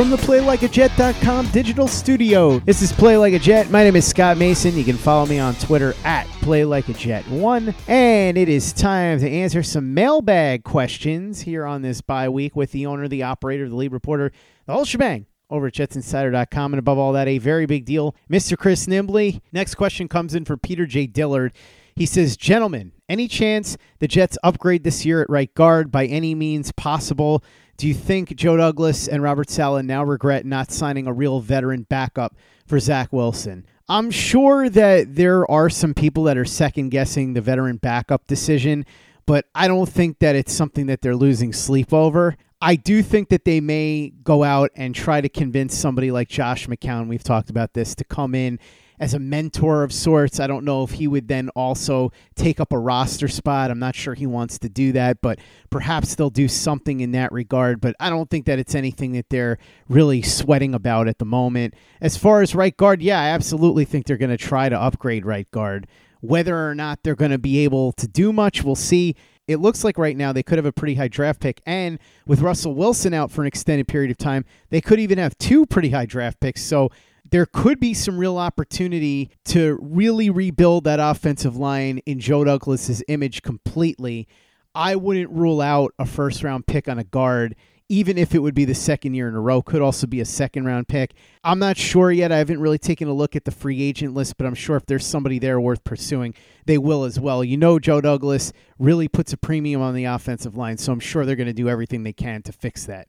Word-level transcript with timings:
From 0.00 0.08
the 0.08 0.16
PlayLikeAJet.com 0.16 1.50
digital 1.50 1.86
studio, 1.86 2.58
this 2.60 2.80
is 2.80 2.90
Play 2.90 3.18
Like 3.18 3.34
a 3.34 3.38
Jet. 3.38 3.68
My 3.68 3.84
name 3.84 3.96
is 3.96 4.06
Scott 4.06 4.38
Mason. 4.38 4.74
You 4.74 4.82
can 4.82 4.96
follow 4.96 5.26
me 5.26 5.38
on 5.38 5.54
Twitter 5.56 5.94
at 6.04 6.26
PlayLikeAJet1. 6.40 7.74
And 7.86 8.38
it 8.38 8.48
is 8.48 8.72
time 8.72 9.20
to 9.20 9.28
answer 9.28 9.62
some 9.62 9.92
mailbag 9.92 10.64
questions 10.64 11.42
here 11.42 11.66
on 11.66 11.82
this 11.82 12.00
bye 12.00 12.30
week 12.30 12.56
with 12.56 12.72
the 12.72 12.86
owner, 12.86 13.08
the 13.08 13.24
operator, 13.24 13.68
the 13.68 13.76
lead 13.76 13.92
reporter, 13.92 14.32
the 14.64 14.72
whole 14.72 14.86
shebang 14.86 15.26
over 15.50 15.66
at 15.66 15.74
jetsinsider.com. 15.74 16.72
And 16.72 16.78
above 16.78 16.96
all 16.96 17.12
that, 17.12 17.28
a 17.28 17.36
very 17.36 17.66
big 17.66 17.84
deal, 17.84 18.16
Mr. 18.30 18.56
Chris 18.56 18.86
Nimbley. 18.86 19.42
Next 19.52 19.74
question 19.74 20.08
comes 20.08 20.34
in 20.34 20.46
for 20.46 20.56
Peter 20.56 20.86
J. 20.86 21.08
Dillard. 21.08 21.52
He 21.94 22.06
says, 22.06 22.38
Gentlemen, 22.38 22.92
any 23.06 23.28
chance 23.28 23.76
the 23.98 24.08
Jets 24.08 24.38
upgrade 24.42 24.82
this 24.82 25.04
year 25.04 25.20
at 25.20 25.28
right 25.28 25.52
guard 25.52 25.92
by 25.92 26.06
any 26.06 26.34
means 26.34 26.72
possible? 26.72 27.44
Do 27.80 27.88
you 27.88 27.94
think 27.94 28.36
Joe 28.36 28.58
Douglas 28.58 29.08
and 29.08 29.22
Robert 29.22 29.48
Saleh 29.48 29.82
now 29.86 30.04
regret 30.04 30.44
not 30.44 30.70
signing 30.70 31.06
a 31.06 31.14
real 31.14 31.40
veteran 31.40 31.84
backup 31.84 32.36
for 32.66 32.78
Zach 32.78 33.10
Wilson? 33.10 33.64
I'm 33.88 34.10
sure 34.10 34.68
that 34.68 35.14
there 35.14 35.50
are 35.50 35.70
some 35.70 35.94
people 35.94 36.24
that 36.24 36.36
are 36.36 36.44
second 36.44 36.90
guessing 36.90 37.32
the 37.32 37.40
veteran 37.40 37.78
backup 37.78 38.26
decision, 38.26 38.84
but 39.24 39.46
I 39.54 39.66
don't 39.66 39.88
think 39.88 40.18
that 40.18 40.36
it's 40.36 40.52
something 40.52 40.88
that 40.88 41.00
they're 41.00 41.16
losing 41.16 41.54
sleep 41.54 41.94
over. 41.94 42.36
I 42.60 42.76
do 42.76 43.02
think 43.02 43.30
that 43.30 43.46
they 43.46 43.62
may 43.62 44.12
go 44.24 44.44
out 44.44 44.70
and 44.76 44.94
try 44.94 45.22
to 45.22 45.30
convince 45.30 45.74
somebody 45.74 46.10
like 46.10 46.28
Josh 46.28 46.66
McCown, 46.66 47.08
we've 47.08 47.24
talked 47.24 47.48
about 47.48 47.72
this, 47.72 47.94
to 47.94 48.04
come 48.04 48.34
in 48.34 48.58
as 49.00 49.14
a 49.14 49.18
mentor 49.18 49.82
of 49.82 49.92
sorts. 49.92 50.38
I 50.38 50.46
don't 50.46 50.64
know 50.64 50.84
if 50.84 50.92
he 50.92 51.08
would 51.08 51.26
then 51.26 51.48
also 51.56 52.12
take 52.36 52.60
up 52.60 52.70
a 52.72 52.78
roster 52.78 53.28
spot. 53.28 53.70
I'm 53.70 53.78
not 53.78 53.96
sure 53.96 54.12
he 54.14 54.26
wants 54.26 54.58
to 54.58 54.68
do 54.68 54.92
that, 54.92 55.22
but 55.22 55.40
perhaps 55.70 56.14
they'll 56.14 56.28
do 56.28 56.46
something 56.46 57.00
in 57.00 57.12
that 57.12 57.32
regard. 57.32 57.80
But 57.80 57.96
I 57.98 58.10
don't 58.10 58.28
think 58.28 58.44
that 58.44 58.58
it's 58.58 58.74
anything 58.74 59.12
that 59.12 59.30
they're 59.30 59.58
really 59.88 60.20
sweating 60.20 60.74
about 60.74 61.08
at 61.08 61.18
the 61.18 61.24
moment. 61.24 61.74
As 62.02 62.18
far 62.18 62.42
as 62.42 62.54
right 62.54 62.76
guard, 62.76 63.00
yeah, 63.00 63.18
I 63.18 63.30
absolutely 63.30 63.86
think 63.86 64.04
they're 64.04 64.18
going 64.18 64.30
to 64.30 64.36
try 64.36 64.68
to 64.68 64.78
upgrade 64.78 65.24
right 65.24 65.50
guard. 65.50 65.86
Whether 66.20 66.68
or 66.68 66.74
not 66.74 67.02
they're 67.02 67.14
going 67.14 67.30
to 67.30 67.38
be 67.38 67.60
able 67.60 67.92
to 67.92 68.06
do 68.06 68.30
much, 68.34 68.62
we'll 68.62 68.74
see. 68.74 69.16
It 69.48 69.56
looks 69.56 69.82
like 69.82 69.96
right 69.96 70.16
now 70.16 70.32
they 70.32 70.42
could 70.42 70.58
have 70.58 70.66
a 70.66 70.72
pretty 70.72 70.94
high 70.94 71.08
draft 71.08 71.40
pick. 71.40 71.62
And 71.64 71.98
with 72.26 72.42
Russell 72.42 72.74
Wilson 72.74 73.14
out 73.14 73.32
for 73.32 73.40
an 73.40 73.48
extended 73.48 73.88
period 73.88 74.10
of 74.10 74.18
time, 74.18 74.44
they 74.68 74.82
could 74.82 75.00
even 75.00 75.16
have 75.16 75.36
two 75.38 75.64
pretty 75.64 75.88
high 75.88 76.04
draft 76.04 76.38
picks. 76.38 76.62
So 76.62 76.90
there 77.30 77.46
could 77.46 77.78
be 77.78 77.94
some 77.94 78.18
real 78.18 78.38
opportunity 78.38 79.30
to 79.46 79.78
really 79.80 80.30
rebuild 80.30 80.84
that 80.84 81.00
offensive 81.00 81.56
line 81.56 81.98
in 82.06 82.18
Joe 82.18 82.44
Douglas's 82.44 83.02
image 83.08 83.42
completely. 83.42 84.26
I 84.74 84.96
wouldn't 84.96 85.30
rule 85.30 85.60
out 85.60 85.94
a 85.98 86.06
first 86.06 86.42
round 86.42 86.66
pick 86.66 86.88
on 86.88 86.98
a 86.98 87.04
guard, 87.04 87.56
even 87.88 88.18
if 88.18 88.34
it 88.34 88.40
would 88.40 88.54
be 88.54 88.64
the 88.64 88.74
second 88.74 89.14
year 89.14 89.28
in 89.28 89.34
a 89.34 89.40
row. 89.40 89.62
Could 89.62 89.82
also 89.82 90.06
be 90.06 90.20
a 90.20 90.24
second 90.24 90.64
round 90.64 90.88
pick. 90.88 91.14
I'm 91.44 91.58
not 91.58 91.76
sure 91.76 92.10
yet. 92.10 92.32
I 92.32 92.38
haven't 92.38 92.60
really 92.60 92.78
taken 92.78 93.08
a 93.08 93.12
look 93.12 93.36
at 93.36 93.44
the 93.44 93.50
free 93.50 93.82
agent 93.82 94.14
list, 94.14 94.36
but 94.36 94.46
I'm 94.46 94.54
sure 94.54 94.76
if 94.76 94.86
there's 94.86 95.06
somebody 95.06 95.38
there 95.38 95.60
worth 95.60 95.84
pursuing, 95.84 96.34
they 96.66 96.78
will 96.78 97.04
as 97.04 97.18
well. 97.18 97.44
You 97.44 97.56
know, 97.56 97.78
Joe 97.78 98.00
Douglas 98.00 98.52
really 98.78 99.08
puts 99.08 99.32
a 99.32 99.36
premium 99.36 99.82
on 99.82 99.94
the 99.94 100.04
offensive 100.04 100.56
line, 100.56 100.78
so 100.78 100.92
I'm 100.92 101.00
sure 101.00 101.24
they're 101.24 101.36
going 101.36 101.46
to 101.46 101.52
do 101.52 101.68
everything 101.68 102.02
they 102.02 102.12
can 102.12 102.42
to 102.42 102.52
fix 102.52 102.86
that. 102.86 103.08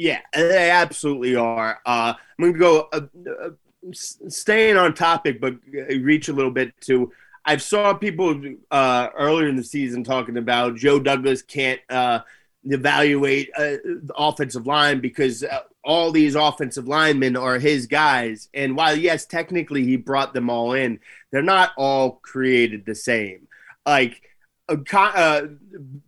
Yeah, 0.00 0.20
they 0.32 0.70
absolutely 0.70 1.36
are. 1.36 1.78
Uh, 1.84 2.14
I'm 2.16 2.38
going 2.38 2.54
to 2.54 2.58
go 2.58 2.88
uh, 2.90 3.00
uh, 3.28 3.50
staying 3.92 4.78
on 4.78 4.94
topic, 4.94 5.42
but 5.42 5.56
reach 6.00 6.30
a 6.30 6.32
little 6.32 6.50
bit 6.50 6.72
to. 6.86 7.12
I've 7.44 7.60
saw 7.60 7.92
people 7.92 8.42
uh, 8.70 9.08
earlier 9.14 9.46
in 9.46 9.56
the 9.56 9.62
season 9.62 10.02
talking 10.02 10.38
about 10.38 10.76
Joe 10.76 11.00
Douglas 11.00 11.42
can't 11.42 11.82
uh, 11.90 12.20
evaluate 12.64 13.50
uh, 13.54 13.76
the 13.84 14.14
offensive 14.16 14.66
line 14.66 15.00
because 15.00 15.44
all 15.84 16.12
these 16.12 16.34
offensive 16.34 16.88
linemen 16.88 17.36
are 17.36 17.58
his 17.58 17.86
guys. 17.86 18.48
And 18.54 18.78
while 18.78 18.96
yes, 18.96 19.26
technically 19.26 19.84
he 19.84 19.96
brought 19.96 20.32
them 20.32 20.48
all 20.48 20.72
in, 20.72 20.98
they're 21.30 21.42
not 21.42 21.72
all 21.76 22.12
created 22.22 22.86
the 22.86 22.94
same. 22.94 23.48
Like 23.84 24.22
uh, 24.66 24.76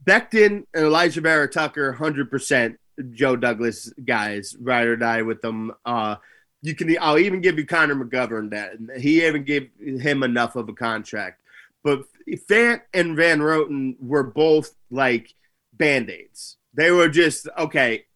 Becton 0.06 0.64
and 0.72 0.86
Alijah 0.86 1.22
Vera-Tucker, 1.22 1.92
hundred 1.92 2.30
percent 2.30 2.78
Joe 3.12 3.36
Douglas 3.36 3.92
guys, 4.04 4.56
ride 4.60 4.86
or 4.86 4.96
die 4.96 5.22
with 5.22 5.40
them. 5.42 5.72
Uh, 5.84 6.16
you 6.62 6.74
can. 6.74 6.96
I'll 7.00 7.18
even 7.18 7.40
give 7.40 7.58
you 7.58 7.66
Connor 7.66 7.96
McGovern 7.96 8.50
that 8.50 9.00
he 9.00 9.26
even 9.26 9.44
gave 9.44 9.70
him 9.80 10.22
enough 10.22 10.56
of 10.56 10.68
a 10.68 10.72
contract. 10.72 11.42
But 11.82 12.04
Fant 12.48 12.82
and 12.94 13.16
Van 13.16 13.40
Roten 13.40 13.96
were 14.00 14.22
both 14.22 14.74
like 14.90 15.34
band 15.72 16.10
aids. 16.10 16.56
They 16.74 16.90
were 16.90 17.08
just 17.08 17.48
okay. 17.58 18.06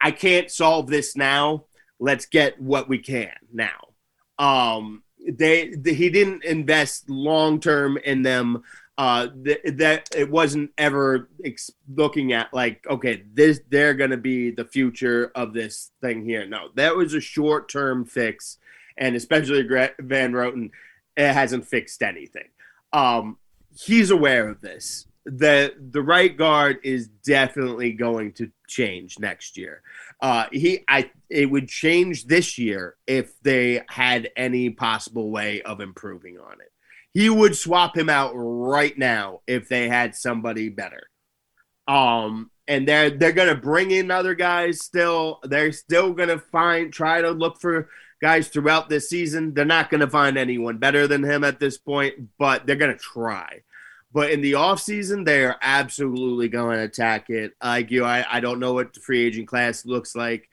I 0.00 0.12
can't 0.12 0.50
solve 0.50 0.86
this 0.86 1.16
now. 1.16 1.64
Let's 1.98 2.26
get 2.26 2.60
what 2.60 2.88
we 2.88 2.98
can 2.98 3.34
now. 3.52 3.88
Um, 4.38 5.02
they, 5.28 5.68
they 5.70 5.92
he 5.92 6.08
didn't 6.08 6.44
invest 6.44 7.10
long 7.10 7.60
term 7.60 7.98
in 7.98 8.22
them. 8.22 8.62
Uh, 9.00 9.28
th- 9.46 9.62
that 9.78 10.06
it 10.14 10.30
wasn't 10.30 10.70
ever 10.76 11.30
ex- 11.42 11.70
looking 11.88 12.34
at 12.34 12.52
like, 12.52 12.84
okay, 12.86 13.22
this 13.32 13.58
they're 13.70 13.94
gonna 13.94 14.18
be 14.18 14.50
the 14.50 14.66
future 14.66 15.32
of 15.34 15.54
this 15.54 15.90
thing 16.02 16.22
here. 16.22 16.44
No, 16.44 16.68
that 16.74 16.94
was 16.94 17.14
a 17.14 17.20
short 17.20 17.70
term 17.70 18.04
fix, 18.04 18.58
and 18.98 19.16
especially 19.16 19.62
Van 19.62 20.32
Roten, 20.32 20.70
it 21.16 21.32
hasn't 21.32 21.66
fixed 21.66 22.02
anything. 22.02 22.48
Um, 22.92 23.38
he's 23.74 24.10
aware 24.10 24.50
of 24.50 24.60
this. 24.60 25.06
the 25.24 25.74
The 25.78 26.02
right 26.02 26.36
guard 26.36 26.80
is 26.82 27.08
definitely 27.08 27.92
going 27.94 28.32
to 28.34 28.50
change 28.68 29.18
next 29.18 29.56
year. 29.56 29.80
Uh, 30.20 30.44
he, 30.52 30.84
I, 30.88 31.10
it 31.30 31.50
would 31.50 31.68
change 31.68 32.26
this 32.26 32.58
year 32.58 32.96
if 33.06 33.32
they 33.40 33.80
had 33.88 34.28
any 34.36 34.68
possible 34.68 35.30
way 35.30 35.62
of 35.62 35.80
improving 35.80 36.38
on 36.38 36.60
it. 36.60 36.70
He 37.12 37.28
would 37.28 37.56
swap 37.56 37.96
him 37.96 38.08
out 38.08 38.32
right 38.34 38.96
now 38.96 39.40
if 39.46 39.68
they 39.68 39.88
had 39.88 40.14
somebody 40.14 40.68
better. 40.68 41.02
Um, 41.88 42.50
and 42.68 42.86
they're 42.86 43.10
they're 43.10 43.32
gonna 43.32 43.56
bring 43.56 43.90
in 43.90 44.10
other 44.10 44.34
guys. 44.34 44.80
Still, 44.80 45.40
they're 45.42 45.72
still 45.72 46.12
gonna 46.12 46.38
find 46.38 46.92
try 46.92 47.20
to 47.20 47.30
look 47.30 47.60
for 47.60 47.88
guys 48.22 48.48
throughout 48.48 48.88
this 48.88 49.08
season. 49.08 49.54
They're 49.54 49.64
not 49.64 49.90
gonna 49.90 50.08
find 50.08 50.38
anyone 50.38 50.78
better 50.78 51.08
than 51.08 51.24
him 51.24 51.42
at 51.42 51.58
this 51.58 51.78
point, 51.78 52.14
but 52.38 52.66
they're 52.66 52.76
gonna 52.76 52.96
try. 52.96 53.62
But 54.12 54.30
in 54.30 54.40
the 54.40 54.52
offseason, 54.52 55.24
they 55.24 55.44
are 55.44 55.56
absolutely 55.62 56.48
going 56.48 56.78
to 56.78 56.84
attack 56.84 57.30
it. 57.30 57.52
Like 57.62 57.90
you, 57.90 58.04
I, 58.04 58.24
I 58.28 58.40
don't 58.40 58.58
know 58.58 58.72
what 58.72 58.92
the 58.92 59.00
free 59.00 59.24
agent 59.24 59.46
class 59.46 59.86
looks 59.86 60.16
like. 60.16 60.48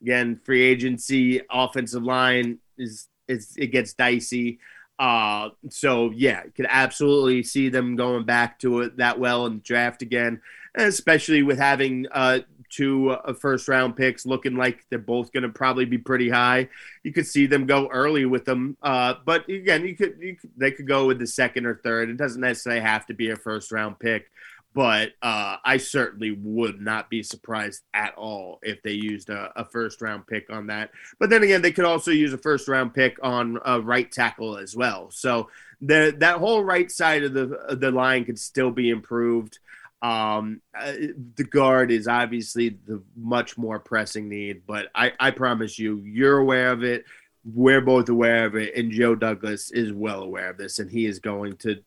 Again, 0.00 0.40
free 0.44 0.62
agency, 0.62 1.40
offensive 1.50 2.04
line 2.04 2.58
is 2.78 3.08
is 3.28 3.54
it 3.56 3.68
gets 3.68 3.94
dicey. 3.94 4.60
Uh, 5.00 5.48
so 5.70 6.10
yeah, 6.10 6.44
you 6.44 6.50
could 6.50 6.66
absolutely 6.68 7.42
see 7.42 7.70
them 7.70 7.96
going 7.96 8.24
back 8.24 8.58
to 8.58 8.82
it 8.82 8.98
that 8.98 9.18
well 9.18 9.46
in 9.46 9.54
the 9.54 9.60
draft 9.60 10.02
again, 10.02 10.42
especially 10.74 11.42
with 11.42 11.58
having 11.58 12.06
uh, 12.12 12.40
two 12.68 13.10
uh, 13.10 13.32
first 13.32 13.66
round 13.66 13.96
picks 13.96 14.26
looking 14.26 14.56
like 14.56 14.84
they're 14.90 14.98
both 14.98 15.32
going 15.32 15.42
to 15.42 15.48
probably 15.48 15.86
be 15.86 15.96
pretty 15.96 16.28
high. 16.28 16.68
You 17.02 17.14
could 17.14 17.26
see 17.26 17.46
them 17.46 17.64
go 17.64 17.88
early 17.88 18.26
with 18.26 18.44
them. 18.44 18.76
Uh, 18.82 19.14
but 19.24 19.48
again, 19.48 19.86
you 19.86 19.96
could, 19.96 20.18
you 20.20 20.36
could, 20.36 20.50
they 20.58 20.70
could 20.70 20.86
go 20.86 21.06
with 21.06 21.18
the 21.18 21.26
second 21.26 21.64
or 21.64 21.80
third. 21.82 22.10
It 22.10 22.18
doesn't 22.18 22.40
necessarily 22.40 22.82
have 22.82 23.06
to 23.06 23.14
be 23.14 23.30
a 23.30 23.36
first 23.36 23.72
round 23.72 23.98
pick. 23.98 24.30
But 24.72 25.10
uh, 25.20 25.56
I 25.64 25.78
certainly 25.78 26.30
would 26.30 26.80
not 26.80 27.10
be 27.10 27.24
surprised 27.24 27.82
at 27.92 28.14
all 28.14 28.60
if 28.62 28.82
they 28.82 28.92
used 28.92 29.28
a, 29.28 29.52
a, 29.56 29.64
first 29.64 30.00
round 30.00 30.28
pick 30.28 30.48
on 30.48 30.68
that. 30.68 30.90
But 31.18 31.28
then 31.28 31.42
again, 31.42 31.60
they 31.60 31.72
could 31.72 31.84
also 31.84 32.12
use 32.12 32.32
a 32.32 32.38
first 32.38 32.68
round 32.68 32.94
pick 32.94 33.18
on 33.20 33.58
a 33.64 33.80
right 33.80 34.10
tackle 34.10 34.58
as 34.58 34.76
well. 34.76 35.10
So 35.10 35.48
the, 35.80 36.14
that 36.18 36.36
whole 36.38 36.62
right 36.62 36.90
side 36.90 37.24
of 37.24 37.32
the 37.32 37.76
the 37.80 37.90
line 37.90 38.24
could 38.24 38.38
still 38.38 38.70
be 38.70 38.90
improved. 38.90 39.58
Um, 40.02 40.62
uh, 40.78 40.92
the 41.36 41.44
guard 41.44 41.90
is 41.90 42.08
obviously 42.08 42.78
the 42.86 43.02
much 43.16 43.58
more 43.58 43.78
pressing 43.78 44.28
need, 44.28 44.62
but 44.66 44.88
I, 44.94 45.12
I 45.20 45.30
promise 45.30 45.78
you, 45.78 45.98
you're 45.98 46.38
aware 46.38 46.72
of 46.72 46.82
it. 46.82 47.04
We're 47.44 47.82
both 47.82 48.08
aware 48.08 48.46
of 48.46 48.54
it, 48.54 48.74
and 48.76 48.90
Joe 48.90 49.14
Douglas 49.14 49.70
is 49.70 49.92
well 49.92 50.22
aware 50.22 50.50
of 50.50 50.58
this, 50.58 50.78
and 50.78 50.90
he 50.90 51.06
is 51.06 51.18
going 51.18 51.56
to 51.58 51.82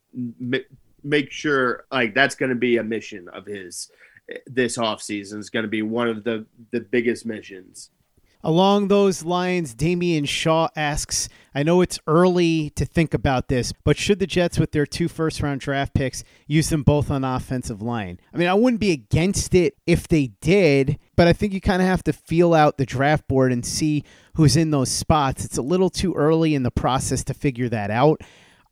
make 1.04 1.32
sure 1.32 1.86
like 1.92 2.14
that's 2.14 2.36
going 2.36 2.50
to 2.50 2.56
be 2.56 2.78
a 2.78 2.84
mission 2.84 3.28
of 3.30 3.46
his 3.46 3.90
eh, 4.30 4.38
this 4.48 4.78
offseason. 4.78 5.40
is 5.40 5.50
going 5.50 5.64
to 5.64 5.70
be 5.70 5.82
one 5.82 6.08
of 6.08 6.24
the 6.24 6.46
the 6.72 6.80
biggest 6.80 7.26
missions. 7.26 7.90
Along 8.46 8.90
those 8.90 9.24
lines, 9.24 9.74
Damian 9.74 10.26
Shaw 10.26 10.68
asks 10.76 11.30
I 11.56 11.64
know 11.64 11.80
it's 11.82 12.00
early 12.08 12.72
to 12.72 12.84
think 12.84 13.14
about 13.14 13.48
this, 13.48 13.72
but 13.86 13.96
should 13.96 14.20
the 14.20 14.28
Jets, 14.28 14.60
with 14.60 14.72
their 14.72 14.86
two 14.86 15.08
first 15.08 15.42
round 15.42 15.62
draft 15.62 15.94
picks, 15.94 16.26
use 16.46 16.70
them 16.70 16.84
both 16.84 17.10
on 17.10 17.24
offensive 17.24 17.82
line? 17.82 18.20
I 18.34 18.38
mean, 18.38 18.50
I 18.50 18.54
wouldn't 18.54 18.82
be 18.82 18.92
against 18.92 19.56
it 19.56 19.78
if 19.88 20.10
they 20.10 20.32
did, 20.42 20.98
but 21.16 21.28
I 21.28 21.34
think 21.34 21.54
you 21.54 21.62
kind 21.62 21.82
of 21.82 21.88
have 21.88 22.04
to 22.04 22.14
feel 22.14 22.54
out 22.54 22.78
the 22.78 22.86
draft 22.86 23.30
board 23.30 23.54
and 23.54 23.66
see 23.66 24.04
who's 24.36 24.58
in 24.58 24.72
those 24.72 24.90
spots. 24.90 25.46
It's 25.46 25.58
a 25.58 25.62
little 25.62 25.90
too 25.90 26.14
early 26.14 26.54
in 26.54 26.64
the 26.64 26.72
process 26.72 27.24
to 27.26 27.34
figure 27.34 27.70
that 27.70 27.92
out. 27.92 28.22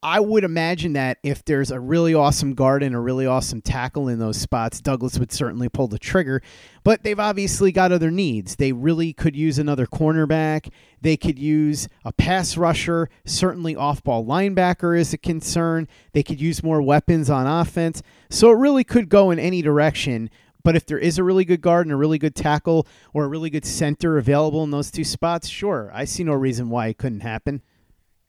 I 0.03 0.19
would 0.19 0.43
imagine 0.43 0.93
that 0.93 1.19
if 1.21 1.45
there's 1.45 1.69
a 1.69 1.79
really 1.79 2.15
awesome 2.15 2.55
guard 2.55 2.81
and 2.81 2.95
a 2.95 2.99
really 2.99 3.27
awesome 3.27 3.61
tackle 3.61 4.07
in 4.07 4.17
those 4.17 4.37
spots, 4.37 4.81
Douglas 4.81 5.19
would 5.19 5.31
certainly 5.31 5.69
pull 5.69 5.87
the 5.87 5.99
trigger. 5.99 6.41
But 6.83 7.03
they've 7.03 7.19
obviously 7.19 7.71
got 7.71 7.91
other 7.91 8.09
needs. 8.09 8.55
They 8.55 8.71
really 8.71 9.13
could 9.13 9.35
use 9.35 9.59
another 9.59 9.85
cornerback. 9.85 10.71
They 11.01 11.17
could 11.17 11.37
use 11.37 11.87
a 12.03 12.11
pass 12.11 12.57
rusher. 12.57 13.09
Certainly, 13.25 13.75
off 13.75 14.03
ball 14.03 14.25
linebacker 14.25 14.97
is 14.97 15.13
a 15.13 15.19
concern. 15.19 15.87
They 16.13 16.23
could 16.23 16.41
use 16.41 16.63
more 16.63 16.81
weapons 16.81 17.29
on 17.29 17.45
offense. 17.45 18.01
So 18.31 18.49
it 18.49 18.57
really 18.57 18.83
could 18.83 19.07
go 19.07 19.29
in 19.29 19.37
any 19.37 19.61
direction. 19.61 20.31
But 20.63 20.75
if 20.75 20.87
there 20.87 20.97
is 20.99 21.19
a 21.19 21.23
really 21.23 21.45
good 21.45 21.61
guard 21.61 21.85
and 21.85 21.93
a 21.93 21.97
really 21.97 22.17
good 22.17 22.35
tackle 22.35 22.87
or 23.13 23.25
a 23.25 23.27
really 23.27 23.51
good 23.51 23.65
center 23.65 24.17
available 24.17 24.63
in 24.63 24.71
those 24.71 24.89
two 24.89 25.03
spots, 25.03 25.47
sure, 25.47 25.91
I 25.93 26.05
see 26.05 26.23
no 26.23 26.33
reason 26.33 26.69
why 26.69 26.87
it 26.87 26.97
couldn't 26.97 27.21
happen. 27.21 27.61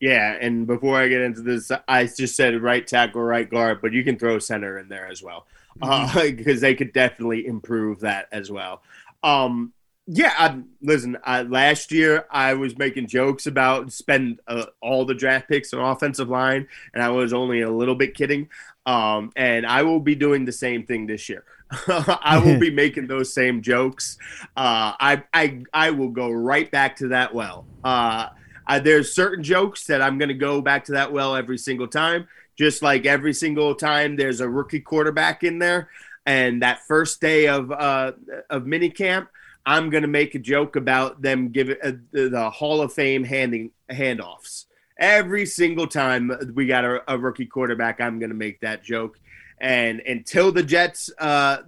Yeah, 0.03 0.37
and 0.41 0.67
before 0.67 0.99
I 0.99 1.07
get 1.07 1.21
into 1.21 1.43
this, 1.43 1.71
I 1.87 2.07
just 2.07 2.35
said 2.35 2.61
right 2.61 2.85
tackle, 2.85 3.23
right 3.23 3.49
guard, 3.49 3.81
but 3.81 3.93
you 3.93 4.03
can 4.03 4.19
throw 4.19 4.41
center 4.41 4.77
in 4.77 4.89
there 4.89 5.07
as 5.07 5.23
well 5.23 5.47
because 5.75 6.11
mm-hmm. 6.11 6.45
uh, 6.45 6.55
they 6.61 6.75
could 6.75 6.93
definitely 6.93 7.47
improve 7.47 8.01
that 8.01 8.27
as 8.33 8.51
well. 8.51 8.83
Um, 9.23 9.73
yeah, 10.09 10.35
I, 10.37 10.59
listen. 10.81 11.19
I, 11.23 11.43
last 11.43 11.93
year 11.93 12.27
I 12.33 12.55
was 12.55 12.77
making 12.77 13.07
jokes 13.07 13.47
about 13.47 13.93
spend 13.93 14.41
uh, 14.49 14.67
all 14.81 15.05
the 15.05 15.15
draft 15.15 15.49
picks 15.49 15.73
on 15.73 15.79
offensive 15.79 16.29
line, 16.29 16.67
and 16.93 17.01
I 17.01 17.11
was 17.11 17.33
only 17.33 17.61
a 17.61 17.71
little 17.71 17.95
bit 17.95 18.17
kidding. 18.17 18.49
Um, 18.85 19.31
and 19.37 19.65
I 19.65 19.85
will 19.85 20.01
be 20.01 20.17
doing 20.17 20.45
the 20.45 20.51
same 20.51 20.85
thing 20.85 21.07
this 21.07 21.29
year. 21.29 21.45
I 21.87 22.43
will 22.45 22.59
be 22.59 22.71
making 22.75 23.07
those 23.07 23.33
same 23.33 23.63
jokes. 23.63 24.19
Uh, 24.57 24.99
I, 24.99 25.23
I 25.33 25.63
I 25.73 25.91
will 25.93 26.11
go 26.11 26.29
right 26.29 26.69
back 26.69 26.97
to 26.97 27.09
that 27.09 27.33
well. 27.33 27.67
Uh, 27.85 28.31
uh, 28.67 28.79
there's 28.79 29.15
certain 29.15 29.43
jokes 29.43 29.87
that 29.87 30.03
I'm 30.03 30.19
going 30.19 30.29
to 30.29 30.35
go 30.35 30.61
back 30.61 30.85
to 30.87 30.93
that 30.93 31.13
well 31.13 31.37
every 31.37 31.59
single 31.59 31.89
time. 31.89 32.29
Just 32.59 32.83
like 32.83 33.07
every 33.07 33.33
single 33.33 33.75
time 33.75 34.17
there's 34.17 34.41
a 34.41 34.49
rookie 34.49 34.81
quarterback 34.81 35.43
in 35.43 35.59
there, 35.59 35.89
and 36.27 36.63
that 36.63 36.81
first 36.87 37.21
day 37.21 37.49
of 37.49 37.73
uh, 37.73 38.13
of 38.51 38.65
minicamp, 38.65 39.29
I'm 39.65 39.91
going 39.91 40.03
to 40.03 40.09
make 40.09 40.35
a 40.35 40.39
joke 40.39 40.77
about 40.77 41.23
them 41.23 41.49
giving 41.49 41.77
uh, 41.83 41.93
the 42.13 42.51
Hall 42.51 42.83
of 42.83 42.93
Fame 42.93 43.25
handing 43.25 43.71
handoffs. 43.91 44.67
Every 44.99 45.47
single 45.47 45.87
time 45.87 46.31
we 46.55 46.67
got 46.67 46.85
a, 46.85 47.03
a 47.09 47.19
rookie 47.19 47.47
quarterback, 47.47 48.01
I'm 48.01 48.19
going 48.19 48.31
to 48.31 48.37
make 48.37 48.61
that 48.61 48.85
joke. 48.85 49.19
And 49.59 50.01
until 50.01 50.53
the 50.53 50.63
Jets 50.63 51.11
uh, 51.19 51.59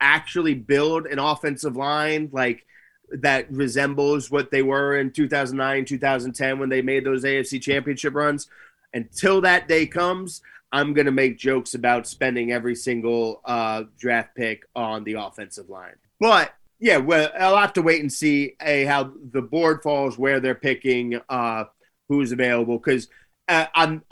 actually 0.00 0.54
build 0.54 1.06
an 1.06 1.18
offensive 1.18 1.76
line, 1.76 2.28
like 2.32 2.64
that 3.12 3.50
resembles 3.50 4.30
what 4.30 4.50
they 4.50 4.62
were 4.62 4.98
in 4.98 5.10
2009, 5.10 5.84
2010 5.84 6.58
when 6.58 6.68
they 6.68 6.82
made 6.82 7.04
those 7.04 7.24
AFC 7.24 7.60
championship 7.60 8.14
runs. 8.14 8.48
Until 8.94 9.40
that 9.42 9.68
day 9.68 9.86
comes, 9.86 10.42
I'm 10.72 10.92
going 10.92 11.06
to 11.06 11.12
make 11.12 11.38
jokes 11.38 11.74
about 11.74 12.06
spending 12.06 12.52
every 12.52 12.74
single 12.74 13.40
uh, 13.44 13.84
draft 13.98 14.34
pick 14.34 14.64
on 14.74 15.04
the 15.04 15.14
offensive 15.14 15.68
line. 15.68 15.96
But 16.20 16.52
yeah, 16.78 16.98
well, 16.98 17.30
I'll 17.38 17.56
have 17.56 17.72
to 17.74 17.82
wait 17.82 18.00
and 18.00 18.12
see 18.12 18.54
a, 18.60 18.84
how 18.84 19.12
the 19.32 19.42
board 19.42 19.82
falls, 19.82 20.18
where 20.18 20.40
they're 20.40 20.54
picking, 20.54 21.20
uh, 21.28 21.64
who's 22.08 22.32
available. 22.32 22.78
Because 22.78 23.08
uh, 23.48 23.66
I'm, 23.74 24.04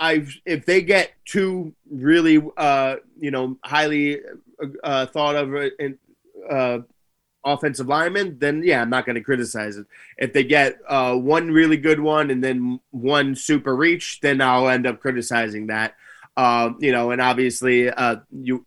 if 0.45 0.67
they 0.67 0.83
get 0.83 1.12
two 1.26 1.75
really, 1.91 2.43
uh, 2.57 2.97
you 3.19 3.31
know, 3.31 3.57
highly 3.62 4.21
uh, 4.83 5.07
thought 5.07 5.37
of 5.37 5.55
uh, 6.50 6.79
offensive 7.47 7.87
lineman, 7.87 8.38
then 8.38 8.62
yeah, 8.62 8.83
I'm 8.83 8.91
not 8.91 9.07
going 9.07 9.15
to 9.15 9.23
criticize 9.23 9.76
it. 9.76 9.87
If 10.19 10.33
they 10.33 10.45
get 10.45 10.79
uh, 10.87 11.15
one 11.15 11.50
really 11.50 11.76
good 11.76 12.00
one 12.00 12.31
and 12.31 12.43
then 12.43 12.81
one 12.91 13.35
super 13.35 13.75
reach, 13.75 14.21
then 14.21 14.41
I'll 14.43 14.69
end 14.69 14.87
up 14.87 15.00
criticizing 15.00 15.69
that. 15.69 15.95
Um, 16.37 16.76
you 16.81 16.93
know, 16.93 17.12
and 17.12 17.21
obviously, 17.23 17.88
uh, 17.88 18.17
you 18.31 18.67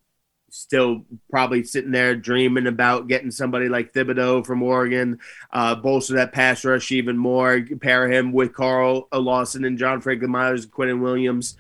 still 0.51 1.05
probably 1.29 1.63
sitting 1.63 1.91
there 1.91 2.15
dreaming 2.15 2.65
about 2.65 3.07
getting 3.07 3.29
somebody 3.29 3.69
like 3.69 3.93
Thibodeaux 3.93 4.45
from 4.45 4.63
Oregon, 4.63 5.19
uh, 5.51 5.75
bolster 5.75 6.15
that 6.15 6.31
pass 6.31 6.65
rush 6.65 6.91
even 6.91 7.17
more, 7.17 7.61
pair 7.79 8.09
him 8.09 8.31
with 8.31 8.53
Carl 8.53 9.07
Lawson 9.13 9.65
and 9.65 9.77
John 9.77 10.01
Franklin 10.01 10.31
Myers 10.31 10.63
and 10.63 10.73
Quinnen 10.73 11.01
Williams. 11.01 11.55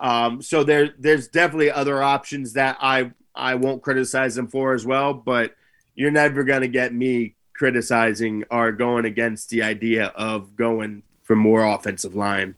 Um, 0.00 0.42
so 0.42 0.64
there, 0.64 0.90
there's 0.98 1.28
definitely 1.28 1.70
other 1.70 2.02
options 2.02 2.52
that 2.54 2.76
I 2.80 3.12
I 3.34 3.56
won't 3.56 3.82
criticize 3.82 4.34
them 4.34 4.48
for 4.48 4.74
as 4.74 4.86
well, 4.86 5.12
but 5.12 5.54
you're 5.94 6.10
never 6.10 6.44
going 6.44 6.62
to 6.62 6.68
get 6.68 6.92
me 6.92 7.34
criticizing 7.54 8.44
or 8.50 8.72
going 8.72 9.04
against 9.04 9.50
the 9.50 9.62
idea 9.62 10.06
of 10.16 10.56
going 10.56 11.02
for 11.22 11.36
more 11.36 11.64
offensive 11.64 12.14
line. 12.14 12.54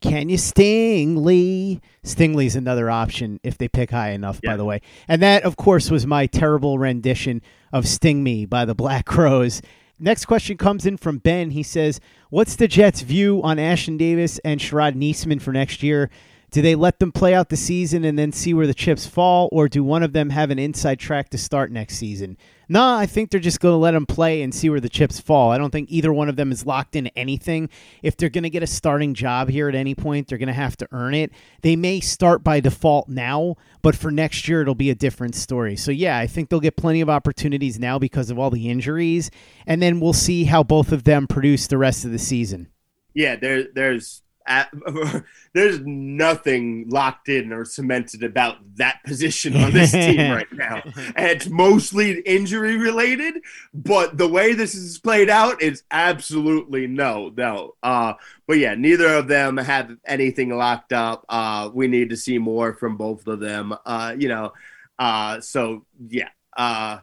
Can 0.00 0.28
you 0.28 0.36
Stingley? 0.36 1.80
Stingley's 2.04 2.54
another 2.54 2.90
option 2.90 3.40
if 3.42 3.58
they 3.58 3.66
pick 3.66 3.90
high 3.90 4.10
enough, 4.10 4.40
yeah. 4.42 4.50
by 4.50 4.56
the 4.56 4.64
way. 4.64 4.80
And 5.08 5.22
that, 5.22 5.42
of 5.42 5.56
course, 5.56 5.90
was 5.90 6.06
my 6.06 6.26
terrible 6.26 6.78
rendition 6.78 7.42
of 7.72 7.88
Sting 7.88 8.22
Me 8.22 8.46
by 8.46 8.64
the 8.64 8.74
Black 8.74 9.06
Crowes. 9.06 9.62
Next 9.98 10.26
question 10.26 10.58
comes 10.58 10.84
in 10.84 10.98
from 10.98 11.18
Ben. 11.18 11.50
He 11.50 11.62
says, 11.62 12.00
What's 12.28 12.56
the 12.56 12.68
Jets' 12.68 13.00
view 13.00 13.42
on 13.42 13.56
Ashtyn 13.56 13.96
Davis 13.96 14.38
and 14.40 14.60
Sharrod 14.60 14.94
Neasman 14.94 15.40
for 15.40 15.52
next 15.52 15.82
year? 15.82 16.10
Do 16.50 16.62
they 16.62 16.74
let 16.74 16.98
them 16.98 17.12
play 17.12 17.34
out 17.34 17.48
the 17.48 17.56
season 17.56 18.04
and 18.04 18.18
then 18.18 18.32
see 18.32 18.54
where 18.54 18.66
the 18.66 18.74
chips 18.74 19.06
fall, 19.06 19.48
or 19.50 19.68
do 19.68 19.82
one 19.82 20.02
of 20.02 20.12
them 20.12 20.30
have 20.30 20.50
an 20.50 20.58
inside 20.58 20.98
track 20.98 21.30
to 21.30 21.38
start 21.38 21.72
next 21.72 21.96
season? 21.96 22.36
No, 22.68 22.96
I 22.96 23.06
think 23.06 23.30
they're 23.30 23.38
just 23.38 23.60
going 23.60 23.72
to 23.72 23.76
let 23.76 23.92
them 23.92 24.06
play 24.06 24.42
and 24.42 24.52
see 24.52 24.68
where 24.68 24.80
the 24.80 24.88
chips 24.88 25.20
fall. 25.20 25.52
I 25.52 25.58
don't 25.58 25.70
think 25.70 25.90
either 25.90 26.12
one 26.12 26.28
of 26.28 26.34
them 26.34 26.50
is 26.50 26.66
locked 26.66 26.96
in 26.96 27.06
anything. 27.08 27.68
If 28.02 28.16
they're 28.16 28.28
going 28.28 28.44
to 28.44 28.50
get 28.50 28.64
a 28.64 28.66
starting 28.66 29.14
job 29.14 29.48
here 29.48 29.68
at 29.68 29.76
any 29.76 29.94
point, 29.94 30.26
they're 30.26 30.38
going 30.38 30.48
to 30.48 30.52
have 30.52 30.76
to 30.78 30.88
earn 30.90 31.14
it. 31.14 31.30
They 31.62 31.76
may 31.76 32.00
start 32.00 32.42
by 32.42 32.58
default 32.58 33.08
now, 33.08 33.54
but 33.82 33.94
for 33.94 34.10
next 34.10 34.48
year, 34.48 34.62
it'll 34.62 34.74
be 34.74 34.90
a 34.90 34.96
different 34.96 35.36
story. 35.36 35.76
So, 35.76 35.92
yeah, 35.92 36.18
I 36.18 36.26
think 36.26 36.48
they'll 36.48 36.58
get 36.58 36.76
plenty 36.76 37.00
of 37.00 37.08
opportunities 37.08 37.78
now 37.78 38.00
because 38.00 38.30
of 38.30 38.38
all 38.38 38.50
the 38.50 38.68
injuries, 38.68 39.30
and 39.64 39.80
then 39.80 40.00
we'll 40.00 40.12
see 40.12 40.44
how 40.44 40.64
both 40.64 40.90
of 40.90 41.04
them 41.04 41.28
produce 41.28 41.68
the 41.68 41.78
rest 41.78 42.04
of 42.04 42.10
the 42.10 42.18
season. 42.18 42.68
Yeah, 43.14 43.36
there, 43.36 43.66
there's 43.72 44.22
at, 44.46 44.72
there's 45.52 45.80
nothing 45.80 46.88
locked 46.88 47.28
in 47.28 47.52
or 47.52 47.64
cemented 47.64 48.22
about 48.22 48.56
that 48.76 49.00
position 49.04 49.56
on 49.56 49.72
this 49.72 49.92
team 49.92 50.30
right 50.30 50.52
now. 50.52 50.82
And 51.14 51.26
it's 51.26 51.48
mostly 51.48 52.20
injury 52.20 52.76
related, 52.76 53.42
but 53.74 54.18
the 54.18 54.28
way 54.28 54.54
this 54.54 54.74
is 54.74 54.98
played 54.98 55.30
out 55.30 55.62
is 55.62 55.82
absolutely 55.90 56.86
no, 56.86 57.32
no. 57.36 57.74
Uh, 57.82 58.14
but 58.46 58.58
yeah, 58.58 58.74
neither 58.74 59.14
of 59.14 59.28
them 59.28 59.56
have 59.56 59.96
anything 60.04 60.50
locked 60.50 60.92
up. 60.92 61.24
Uh, 61.28 61.70
we 61.72 61.88
need 61.88 62.10
to 62.10 62.16
see 62.16 62.38
more 62.38 62.74
from 62.74 62.96
both 62.96 63.26
of 63.26 63.40
them. 63.40 63.74
Uh, 63.84 64.14
you 64.16 64.28
know, 64.28 64.52
uh, 64.98 65.40
so 65.40 65.84
yeah, 66.08 66.28
uh, 66.56 66.98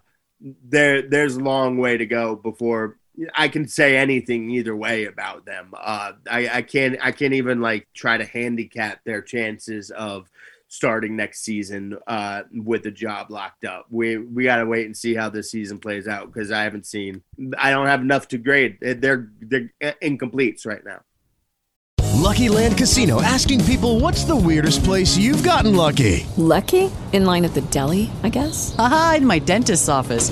there 0.63 1.03
there's 1.03 1.35
a 1.35 1.39
long 1.39 1.77
way 1.77 1.97
to 1.97 2.05
go 2.05 2.35
before 2.35 2.97
I 3.35 3.47
can 3.47 3.67
say 3.67 3.97
anything 3.97 4.49
either 4.49 4.75
way 4.75 5.05
about 5.05 5.45
them. 5.45 5.73
Uh, 5.75 6.13
I, 6.29 6.49
I 6.49 6.61
can't 6.61 6.97
I 7.01 7.11
can't 7.11 7.33
even 7.33 7.61
like 7.61 7.87
try 7.93 8.17
to 8.17 8.25
handicap 8.25 9.03
their 9.03 9.21
chances 9.21 9.91
of 9.91 10.29
starting 10.67 11.15
next 11.15 11.41
season 11.43 11.95
uh, 12.07 12.41
with 12.51 12.83
a 12.87 12.91
job 12.91 13.29
locked 13.29 13.65
up. 13.65 13.85
We 13.89 14.17
we 14.17 14.45
got 14.45 14.57
to 14.57 14.65
wait 14.65 14.87
and 14.87 14.97
see 14.97 15.13
how 15.13 15.29
this 15.29 15.51
season 15.51 15.79
plays 15.79 16.07
out 16.07 16.33
because 16.33 16.51
I 16.51 16.63
haven't 16.63 16.87
seen. 16.87 17.21
I 17.57 17.69
don't 17.69 17.85
have 17.85 18.01
enough 18.01 18.27
to 18.29 18.37
grade. 18.39 18.77
They're 18.81 19.29
they're 19.39 19.69
incompletes 20.01 20.65
right 20.65 20.83
now. 20.83 21.01
Lucky 22.15 22.47
Land 22.49 22.77
Casino 22.77 23.21
asking 23.21 23.63
people, 23.65 23.99
"What's 23.99 24.23
the 24.23 24.35
weirdest 24.35 24.83
place 24.83 25.15
you've 25.15 25.43
gotten 25.43 25.75
lucky?" 25.75 26.25
Lucky 26.37 26.91
in 27.11 27.25
line 27.25 27.45
at 27.45 27.53
the 27.53 27.61
deli, 27.61 28.09
I 28.23 28.29
guess. 28.29 28.75
Aha, 28.79 29.15
in 29.17 29.25
my 29.27 29.39
dentist's 29.39 29.89
office. 29.89 30.31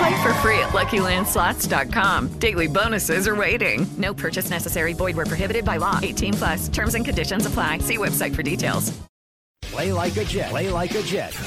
Play 0.00 0.22
for 0.22 0.32
free 0.34 0.58
at 0.60 0.70
LuckyLandSlots.com. 0.70 2.28
Daily 2.38 2.68
bonuses 2.68 3.28
are 3.28 3.36
waiting. 3.36 3.86
No 3.98 4.14
purchase 4.14 4.48
necessary. 4.48 4.94
Void 4.94 5.14
where 5.14 5.26
prohibited 5.26 5.62
by 5.62 5.76
law. 5.76 6.00
18 6.02 6.32
plus. 6.32 6.68
Terms 6.70 6.94
and 6.94 7.04
conditions 7.04 7.44
apply. 7.44 7.78
See 7.78 7.98
website 7.98 8.34
for 8.34 8.42
details. 8.42 8.98
Play 9.60 9.92
like 9.92 10.16
a 10.16 10.24
Jet. 10.24 10.48
Play 10.48 10.70
like 10.70 10.94
a 10.94 11.02
Jet. 11.02 11.38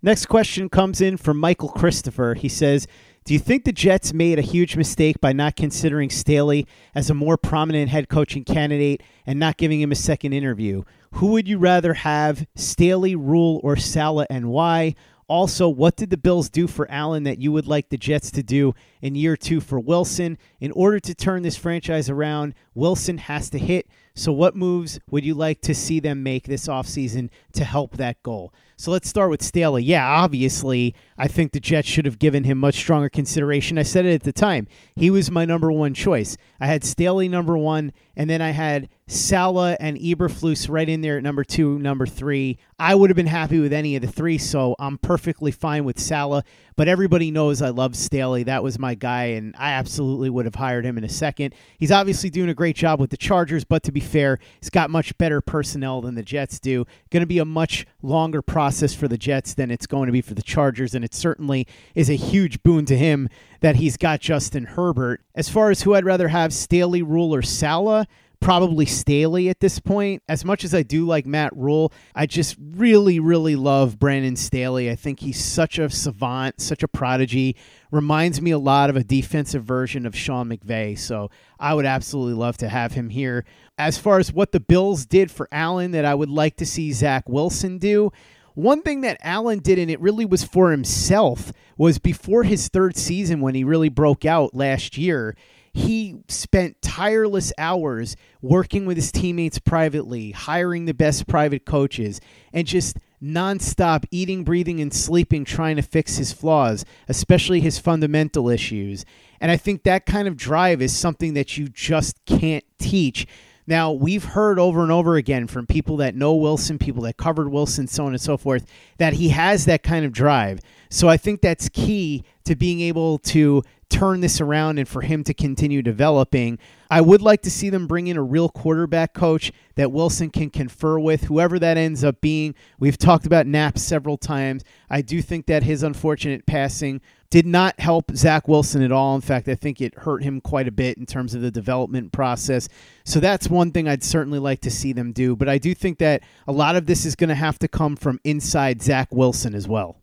Next 0.00 0.26
question 0.26 0.68
comes 0.68 1.00
in 1.00 1.16
from 1.16 1.38
Michael 1.38 1.70
Christopher. 1.70 2.34
He 2.34 2.48
says, 2.48 2.86
"Do 3.24 3.34
you 3.34 3.40
think 3.40 3.64
the 3.64 3.72
Jets 3.72 4.12
made 4.14 4.38
a 4.38 4.42
huge 4.42 4.76
mistake 4.76 5.20
by 5.20 5.32
not 5.32 5.56
considering 5.56 6.08
Staley 6.08 6.68
as 6.94 7.10
a 7.10 7.14
more 7.14 7.36
prominent 7.36 7.90
head 7.90 8.08
coaching 8.08 8.44
candidate 8.44 9.02
and 9.26 9.40
not 9.40 9.56
giving 9.56 9.80
him 9.80 9.90
a 9.90 9.96
second 9.96 10.34
interview? 10.34 10.84
Who 11.14 11.32
would 11.32 11.48
you 11.48 11.58
rather 11.58 11.94
have, 11.94 12.46
Staley, 12.54 13.16
Rhule, 13.16 13.60
or 13.64 13.74
Saleh, 13.74 14.28
and 14.30 14.50
why?" 14.50 14.94
Also, 15.32 15.66
what 15.66 15.96
did 15.96 16.10
the 16.10 16.18
Bills 16.18 16.50
do 16.50 16.66
for 16.66 16.86
Allen 16.90 17.22
that 17.22 17.38
you 17.38 17.50
would 17.52 17.66
like 17.66 17.88
the 17.88 17.96
Jets 17.96 18.30
to 18.32 18.42
do 18.42 18.74
in 19.00 19.14
year 19.14 19.34
two 19.34 19.62
for 19.62 19.80
Wilson? 19.80 20.36
In 20.60 20.70
order 20.72 21.00
to 21.00 21.14
turn 21.14 21.40
this 21.40 21.56
franchise 21.56 22.10
around, 22.10 22.52
Wilson 22.74 23.16
has 23.16 23.48
to 23.48 23.58
hit. 23.58 23.88
So, 24.14 24.30
what 24.30 24.54
moves 24.54 25.00
would 25.10 25.24
you 25.24 25.32
like 25.32 25.62
to 25.62 25.74
see 25.74 26.00
them 26.00 26.22
make 26.22 26.44
this 26.44 26.68
offseason 26.68 27.30
to 27.54 27.64
help 27.64 27.96
that 27.96 28.22
goal? 28.22 28.52
So, 28.76 28.90
let's 28.90 29.08
start 29.08 29.30
with 29.30 29.42
Staley. 29.42 29.82
Yeah, 29.82 30.06
obviously, 30.06 30.94
I 31.16 31.28
think 31.28 31.52
the 31.52 31.60
Jets 31.60 31.88
should 31.88 32.04
have 32.04 32.18
given 32.18 32.44
him 32.44 32.58
much 32.58 32.74
stronger 32.74 33.08
consideration. 33.08 33.78
I 33.78 33.84
said 33.84 34.04
it 34.04 34.12
at 34.12 34.24
the 34.24 34.34
time. 34.34 34.68
He 34.96 35.08
was 35.08 35.30
my 35.30 35.46
number 35.46 35.72
one 35.72 35.94
choice. 35.94 36.36
I 36.60 36.66
had 36.66 36.84
Staley 36.84 37.26
number 37.26 37.56
one, 37.56 37.94
and 38.14 38.28
then 38.28 38.42
I 38.42 38.50
had 38.50 38.90
Saleh 39.12 39.76
and 39.78 39.98
Eberflus 39.98 40.68
right 40.68 40.88
in 40.88 41.00
there 41.00 41.18
at 41.18 41.22
number 41.22 41.44
two, 41.44 41.78
number 41.78 42.06
three. 42.06 42.58
I 42.78 42.94
would 42.94 43.10
have 43.10 43.16
been 43.16 43.26
happy 43.26 43.60
with 43.60 43.72
any 43.72 43.94
of 43.94 44.02
the 44.02 44.08
three, 44.08 44.38
so 44.38 44.74
I'm 44.78 44.98
perfectly 44.98 45.52
fine 45.52 45.84
with 45.84 46.00
Saleh. 46.00 46.44
But 46.74 46.88
everybody 46.88 47.30
knows 47.30 47.60
I 47.60 47.68
love 47.68 47.94
Staley. 47.94 48.42
That 48.44 48.62
was 48.62 48.78
my 48.78 48.94
guy, 48.94 49.24
and 49.24 49.54
I 49.58 49.72
absolutely 49.72 50.30
would 50.30 50.46
have 50.46 50.54
hired 50.54 50.84
him 50.86 50.96
in 50.96 51.04
a 51.04 51.08
second. 51.08 51.54
He's 51.78 51.92
obviously 51.92 52.30
doing 52.30 52.48
a 52.48 52.54
great 52.54 52.74
job 52.74 52.98
with 52.98 53.10
the 53.10 53.16
Chargers, 53.16 53.62
but 53.62 53.82
to 53.84 53.92
be 53.92 54.00
fair, 54.00 54.38
he's 54.60 54.70
got 54.70 54.90
much 54.90 55.16
better 55.18 55.40
personnel 55.40 56.00
than 56.00 56.14
the 56.14 56.22
Jets 56.22 56.58
do. 56.58 56.86
Going 57.10 57.20
to 57.20 57.26
be 57.26 57.38
a 57.38 57.44
much 57.44 57.86
longer 58.00 58.40
process 58.40 58.94
for 58.94 59.06
the 59.06 59.18
Jets 59.18 59.54
than 59.54 59.70
it's 59.70 59.86
going 59.86 60.06
to 60.06 60.12
be 60.12 60.22
for 60.22 60.34
the 60.34 60.42
Chargers, 60.42 60.94
and 60.94 61.04
it 61.04 61.14
certainly 61.14 61.66
is 61.94 62.08
a 62.08 62.16
huge 62.16 62.62
boon 62.62 62.86
to 62.86 62.96
him 62.96 63.28
that 63.60 63.76
he's 63.76 63.96
got 63.96 64.20
Justin 64.20 64.64
Herbert. 64.64 65.20
As 65.34 65.48
far 65.48 65.70
as 65.70 65.82
who 65.82 65.94
I'd 65.94 66.04
rather 66.04 66.28
have, 66.28 66.52
Staley, 66.52 67.02
Rhule, 67.02 67.34
or 67.34 67.42
Saleh, 67.42 68.06
probably 68.42 68.84
Staley 68.84 69.48
at 69.48 69.60
this 69.60 69.78
point. 69.78 70.22
As 70.28 70.44
much 70.44 70.64
as 70.64 70.74
I 70.74 70.82
do 70.82 71.06
like 71.06 71.24
Matt 71.24 71.56
Rhule, 71.56 71.92
I 72.14 72.26
just 72.26 72.56
really, 72.60 73.20
really 73.20 73.56
love 73.56 73.98
Brandon 73.98 74.36
Staley. 74.36 74.90
I 74.90 74.96
think 74.96 75.20
he's 75.20 75.42
such 75.42 75.78
a 75.78 75.88
savant, 75.88 76.60
such 76.60 76.82
a 76.82 76.88
prodigy. 76.88 77.56
Reminds 77.90 78.42
me 78.42 78.50
a 78.50 78.58
lot 78.58 78.90
of 78.90 78.96
a 78.96 79.04
defensive 79.04 79.64
version 79.64 80.04
of 80.04 80.16
Sean 80.16 80.50
McVay. 80.50 80.98
So 80.98 81.30
I 81.58 81.72
would 81.72 81.86
absolutely 81.86 82.34
love 82.34 82.56
to 82.58 82.68
have 82.68 82.92
him 82.92 83.08
here. 83.08 83.44
As 83.78 83.96
far 83.96 84.18
as 84.18 84.32
what 84.32 84.52
the 84.52 84.60
Bills 84.60 85.06
did 85.06 85.30
for 85.30 85.48
Allen 85.52 85.92
that 85.92 86.04
I 86.04 86.14
would 86.14 86.30
like 86.30 86.56
to 86.56 86.66
see 86.66 86.92
Zach 86.92 87.28
Wilson 87.28 87.78
do, 87.78 88.10
one 88.54 88.82
thing 88.82 89.00
that 89.00 89.16
Allen 89.22 89.60
did, 89.60 89.78
and 89.78 89.90
it 89.90 90.00
really 90.00 90.26
was 90.26 90.44
for 90.44 90.72
himself, 90.72 91.52
was 91.78 91.98
before 91.98 92.42
his 92.42 92.68
third 92.68 92.96
season 92.96 93.40
when 93.40 93.54
he 93.54 93.64
really 93.64 93.88
broke 93.88 94.26
out 94.26 94.54
last 94.54 94.98
year 94.98 95.34
he 95.74 96.22
spent 96.28 96.82
tireless 96.82 97.52
hours 97.56 98.16
working 98.42 98.84
with 98.84 98.96
his 98.96 99.10
teammates 99.10 99.58
privately, 99.58 100.32
hiring 100.32 100.84
the 100.84 100.94
best 100.94 101.26
private 101.26 101.64
coaches, 101.64 102.20
and 102.52 102.66
just 102.66 102.98
nonstop 103.22 104.04
eating, 104.10 104.44
breathing, 104.44 104.80
and 104.80 104.92
sleeping 104.92 105.44
trying 105.44 105.76
to 105.76 105.82
fix 105.82 106.16
his 106.16 106.32
flaws, 106.32 106.84
especially 107.08 107.60
his 107.60 107.78
fundamental 107.78 108.48
issues. 108.48 109.04
And 109.40 109.50
I 109.50 109.56
think 109.56 109.84
that 109.84 110.06
kind 110.06 110.28
of 110.28 110.36
drive 110.36 110.82
is 110.82 110.94
something 110.94 111.34
that 111.34 111.56
you 111.56 111.68
just 111.68 112.22
can't 112.26 112.64
teach. 112.78 113.26
Now, 113.66 113.92
we've 113.92 114.24
heard 114.24 114.58
over 114.58 114.82
and 114.82 114.90
over 114.90 115.16
again 115.16 115.46
from 115.46 115.66
people 115.66 115.96
that 115.98 116.16
know 116.16 116.34
Wilson, 116.34 116.78
people 116.78 117.04
that 117.04 117.16
covered 117.16 117.48
Wilson, 117.48 117.86
so 117.86 118.04
on 118.06 118.12
and 118.12 118.20
so 118.20 118.36
forth, 118.36 118.66
that 118.98 119.14
he 119.14 119.28
has 119.28 119.64
that 119.66 119.84
kind 119.84 120.04
of 120.04 120.12
drive. 120.12 120.60
So 120.90 121.08
I 121.08 121.16
think 121.16 121.40
that's 121.40 121.68
key 121.68 122.24
to 122.44 122.56
being 122.56 122.80
able 122.80 123.18
to 123.18 123.62
turn 123.92 124.20
this 124.20 124.40
around 124.40 124.78
and 124.78 124.88
for 124.88 125.02
him 125.02 125.22
to 125.24 125.34
continue 125.34 125.82
developing. 125.82 126.58
I 126.90 127.00
would 127.00 127.20
like 127.22 127.42
to 127.42 127.50
see 127.50 127.68
them 127.68 127.86
bring 127.86 128.06
in 128.06 128.16
a 128.16 128.22
real 128.22 128.48
quarterback 128.48 129.12
coach 129.12 129.52
that 129.76 129.92
Wilson 129.92 130.30
can 130.30 130.50
confer 130.50 130.98
with, 130.98 131.24
whoever 131.24 131.58
that 131.58 131.76
ends 131.76 132.02
up 132.02 132.20
being. 132.20 132.54
We've 132.78 132.98
talked 132.98 133.26
about 133.26 133.46
Knapp 133.46 133.78
several 133.78 134.16
times. 134.16 134.64
I 134.88 135.02
do 135.02 135.20
think 135.20 135.46
that 135.46 135.62
his 135.62 135.82
unfortunate 135.82 136.46
passing 136.46 137.00
did 137.30 137.46
not 137.46 137.78
help 137.80 138.10
Zach 138.14 138.48
Wilson 138.48 138.82
at 138.82 138.92
all. 138.92 139.14
In 139.14 139.20
fact, 139.20 139.48
I 139.48 139.54
think 139.54 139.80
it 139.80 139.98
hurt 139.98 140.22
him 140.22 140.40
quite 140.40 140.68
a 140.68 140.72
bit 140.72 140.98
in 140.98 141.06
terms 141.06 141.34
of 141.34 141.40
the 141.40 141.50
development 141.50 142.12
process. 142.12 142.68
So 143.04 143.20
that's 143.20 143.48
one 143.48 143.72
thing 143.72 143.88
I'd 143.88 144.04
certainly 144.04 144.38
like 144.38 144.60
to 144.62 144.70
see 144.70 144.92
them 144.92 145.12
do. 145.12 145.36
But 145.36 145.48
I 145.48 145.58
do 145.58 145.74
think 145.74 145.98
that 145.98 146.22
a 146.46 146.52
lot 146.52 146.76
of 146.76 146.86
this 146.86 147.04
is 147.04 147.14
going 147.14 147.28
to 147.28 147.34
have 147.34 147.58
to 147.60 147.68
come 147.68 147.96
from 147.96 148.20
inside 148.24 148.82
Zach 148.82 149.08
Wilson 149.12 149.54
as 149.54 149.68
well. 149.68 149.96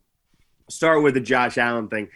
Start 0.69 1.03
with 1.03 1.15
the 1.15 1.19
Josh 1.19 1.57
Allen 1.57 1.87
thing. 1.87 2.09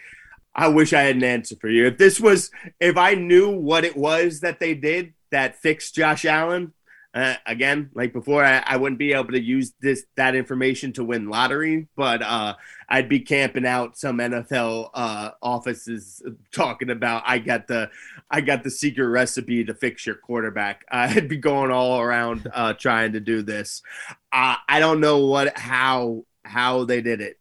I 0.54 0.68
wish 0.68 0.92
I 0.92 1.02
had 1.02 1.16
an 1.16 1.24
answer 1.24 1.56
for 1.56 1.68
you. 1.68 1.86
If 1.86 1.98
this 1.98 2.20
was, 2.20 2.50
if 2.80 2.96
I 2.96 3.14
knew 3.14 3.50
what 3.50 3.84
it 3.84 3.96
was 3.96 4.40
that 4.40 4.60
they 4.60 4.74
did 4.74 5.14
that 5.30 5.56
fixed 5.56 5.94
Josh 5.94 6.24
Allen, 6.24 6.72
uh, 7.14 7.36
again, 7.46 7.90
like 7.94 8.12
before, 8.12 8.44
I, 8.44 8.62
I, 8.66 8.76
wouldn't 8.76 8.98
be 8.98 9.12
able 9.12 9.30
to 9.32 9.40
use 9.40 9.72
this 9.80 10.04
that 10.16 10.34
information 10.34 10.92
to 10.94 11.04
win 11.04 11.28
lottery, 11.28 11.86
but 11.94 12.22
uh, 12.22 12.56
I'd 12.88 13.08
be 13.08 13.20
camping 13.20 13.64
out 13.64 13.96
some 13.96 14.18
NFL 14.18 14.90
uh, 14.92 15.30
offices 15.40 16.24
talking 16.52 16.90
about 16.90 17.22
I 17.24 17.38
got 17.38 17.68
the 17.68 17.88
I 18.32 18.40
got 18.40 18.64
the 18.64 18.70
secret 18.70 19.06
recipe 19.06 19.62
to 19.64 19.74
fix 19.74 20.04
your 20.06 20.16
quarterback. 20.16 20.84
I'd 20.90 21.28
be 21.28 21.36
going 21.36 21.70
all 21.70 22.00
around 22.00 22.50
uh, 22.52 22.72
trying 22.72 23.12
to 23.12 23.20
do 23.20 23.42
this. 23.42 23.82
I 24.32 24.80
don't 24.80 25.00
know 25.00 25.26
what 25.26 25.56
how 25.56 26.24
how 26.44 26.84
they 26.84 27.00
did 27.00 27.20
it, 27.20 27.38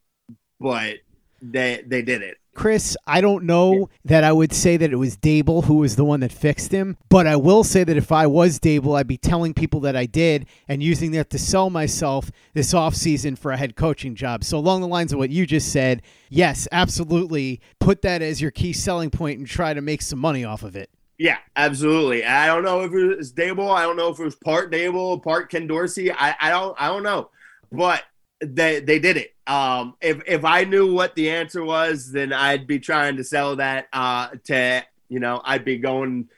but 0.60 0.98
they 1.41 1.84
they 1.88 2.03
did 2.03 2.22
it. 2.22 2.38
Chris, 2.54 2.96
I 3.08 3.22
don't 3.22 3.46
know 3.46 3.90
that 4.06 4.24
I 4.24 4.32
would 4.32 4.54
say 4.54 4.78
that 4.78 4.92
it 4.92 4.98
was 4.98 5.18
Daboll 5.18 5.66
who 5.66 5.76
was 5.76 5.96
the 5.96 6.06
one 6.06 6.20
that 6.22 6.32
fixed 6.32 6.72
him, 6.72 6.98
but 7.10 7.28
I 7.28 7.36
will 7.36 7.64
say 7.64 7.84
that 7.84 7.98
if 7.98 8.12
I 8.12 8.28
was 8.28 8.60
Daboll, 8.60 8.98
I'd 8.98 9.08
be 9.08 9.18
telling 9.18 9.54
people 9.54 9.80
that 9.82 9.96
I 9.96 10.06
did 10.06 10.46
and 10.68 10.84
using 10.84 11.12
that 11.12 11.30
to 11.32 11.40
sell 11.40 11.70
myself 11.70 12.32
this 12.54 12.74
offseason 12.74 13.38
for 13.38 13.52
a 13.52 13.58
head 13.58 13.76
coaching 13.76 14.16
job. 14.16 14.44
So, 14.44 14.58
along 14.58 14.82
the 14.82 14.88
lines 14.88 15.14
of 15.14 15.20
what 15.20 15.30
you 15.30 15.46
just 15.46 15.72
said, 15.72 16.02
yes, 16.30 16.68
absolutely. 16.72 17.62
Put 17.80 18.02
that 18.04 18.22
as 18.22 18.42
your 18.42 18.52
key 18.52 18.74
selling 18.74 19.10
point 19.10 19.40
and 19.40 19.48
try 19.48 19.74
to 19.74 19.82
make 19.82 20.02
some 20.02 20.20
money 20.20 20.44
off 20.44 20.64
of 20.64 20.76
it. 20.76 20.90
Yeah, 21.18 21.38
absolutely. 21.56 22.26
I 22.26 22.48
don't 22.48 22.64
know 22.64 22.82
if 22.82 22.92
it 22.92 23.18
was 23.18 23.34
Daboll. 23.34 23.74
I 23.74 23.84
don't 23.84 23.98
know 23.98 24.10
if 24.10 24.20
it 24.20 24.24
was 24.24 24.36
part 24.36 24.72
Daboll, 24.72 25.22
part 25.22 25.50
Ken 25.50 25.68
Dorsey. 25.68 26.12
I, 26.12 26.36
I 26.40 26.50
don't 26.50 26.76
I 26.80 26.88
don't 26.88 27.04
know. 27.04 27.30
But 27.72 28.04
they 28.46 28.80
they 28.80 29.00
did 29.00 29.18
it. 29.18 29.34
Um, 29.48 29.96
if 30.02 30.22
if 30.28 30.46
I 30.46 30.64
knew 30.64 30.94
what 30.94 31.16
the 31.16 31.30
answer 31.30 31.64
was, 31.64 32.12
then 32.12 32.34
I'd 32.34 32.68
be 32.68 32.80
trying 32.80 33.18
to 33.18 33.24
sell 33.24 33.56
that 33.58 33.88
uh, 33.94 34.30
to 34.46 34.84
you 35.10 35.20
know 35.20 35.42
I'd 35.44 35.66
be 35.66 35.78
going 35.78 36.30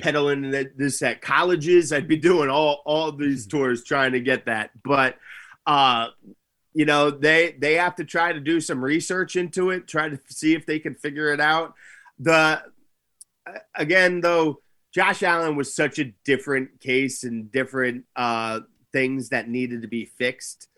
peddling 0.00 0.50
this 0.76 1.02
at 1.02 1.20
colleges. 1.20 1.92
I'd 1.92 2.08
be 2.08 2.16
doing 2.16 2.50
all 2.50 2.82
all 2.84 3.12
these 3.12 3.46
tours 3.48 3.84
trying 3.84 4.12
to 4.12 4.20
get 4.20 4.46
that. 4.46 4.70
But 4.82 5.16
uh, 5.66 6.08
you 6.72 6.84
know 6.84 7.10
they 7.10 7.56
they 7.58 7.74
have 7.74 7.96
to 7.96 8.04
try 8.04 8.32
to 8.32 8.40
do 8.40 8.60
some 8.60 8.82
research 8.82 9.36
into 9.36 9.70
it, 9.70 9.86
try 9.88 10.08
to 10.08 10.18
see 10.28 10.54
if 10.54 10.66
they 10.66 10.78
can 10.78 10.94
figure 10.94 11.32
it 11.32 11.40
out. 11.40 11.74
The 12.18 12.62
again 13.74 14.20
though, 14.20 14.60
Josh 14.92 15.22
Allen 15.22 15.56
was 15.56 15.74
such 15.74 15.98
a 15.98 16.12
different 16.24 16.80
case 16.80 17.24
and 17.24 17.50
different 17.50 18.04
uh, 18.16 18.60
things 18.92 19.30
that 19.30 19.48
needed 19.48 19.82
to 19.82 19.88
be 19.88 20.04
fixed 20.04 20.69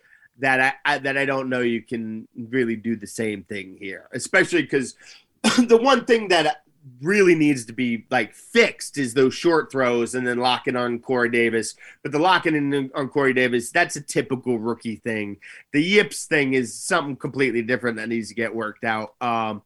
that 0.43 0.61
I, 0.85 0.95
I, 0.95 0.99
that 0.99 1.17
I 1.17 1.25
don't 1.25 1.49
know 1.49 1.61
you 1.61 1.83
can 1.83 2.27
really 2.37 2.77
do 2.77 2.97
the 2.97 3.07
same 3.07 3.45
thing 3.45 3.77
here, 3.81 4.09
especially 4.13 4.63
because 4.63 4.97
the 5.43 5.79
one 5.79 6.05
thing 6.05 6.29
that 6.29 6.65
really 7.01 7.37
needs 7.37 7.65
to 7.67 7.73
be 7.73 8.07
like 8.11 8.35
fixed 8.35 8.99
is 8.99 9.15
those 9.15 9.35
short 9.35 9.71
throws 9.71 10.17
and 10.17 10.27
then 10.27 10.39
locking 10.39 10.75
on 10.75 10.99
Corey 10.99 11.31
Davis. 11.31 11.77
But 12.03 12.11
the 12.11 12.19
locking 12.19 12.57
in 12.57 12.91
on 12.93 13.09
Corey 13.09 13.33
Davis, 13.33 13.71
that's 13.71 13.95
a 13.95 14.01
typical 14.01 14.59
rookie 14.59 14.97
thing. 14.97 15.37
The 15.73 15.83
yips 15.83 16.25
thing 16.25 16.55
is 16.55 16.75
something 16.75 17.15
completely 17.15 17.63
different 17.63 17.99
that 17.99 18.09
needs 18.09 18.29
to 18.29 18.35
get 18.35 18.55
worked 18.55 18.83
out. 18.83 19.15
Um, 19.21 19.63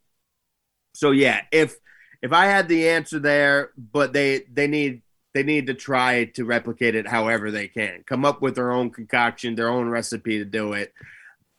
so 0.95 1.11
yeah, 1.11 1.43
if 1.53 1.77
if 2.21 2.35
I 2.35 2.47
had 2.47 2.69
the 2.69 2.91
answer 2.91 3.19
there, 3.19 3.71
but 3.79 4.13
they 4.13 4.45
they 4.53 4.67
need 4.67 5.01
they 5.37 5.43
need 5.43 5.67
to 5.67 5.75
try 5.75 6.25
to 6.25 6.47
replicate 6.47 6.95
it 6.95 7.07
however 7.07 7.51
they 7.51 7.69
can. 7.69 8.03
Come 8.07 8.25
up 8.25 8.41
with 8.41 8.55
their 8.55 8.73
own 8.73 8.89
concoction, 8.89 9.55
their 9.55 9.69
own 9.69 9.91
recipe 9.91 10.39
to 10.39 10.47
do 10.47 10.73
it. 10.73 10.95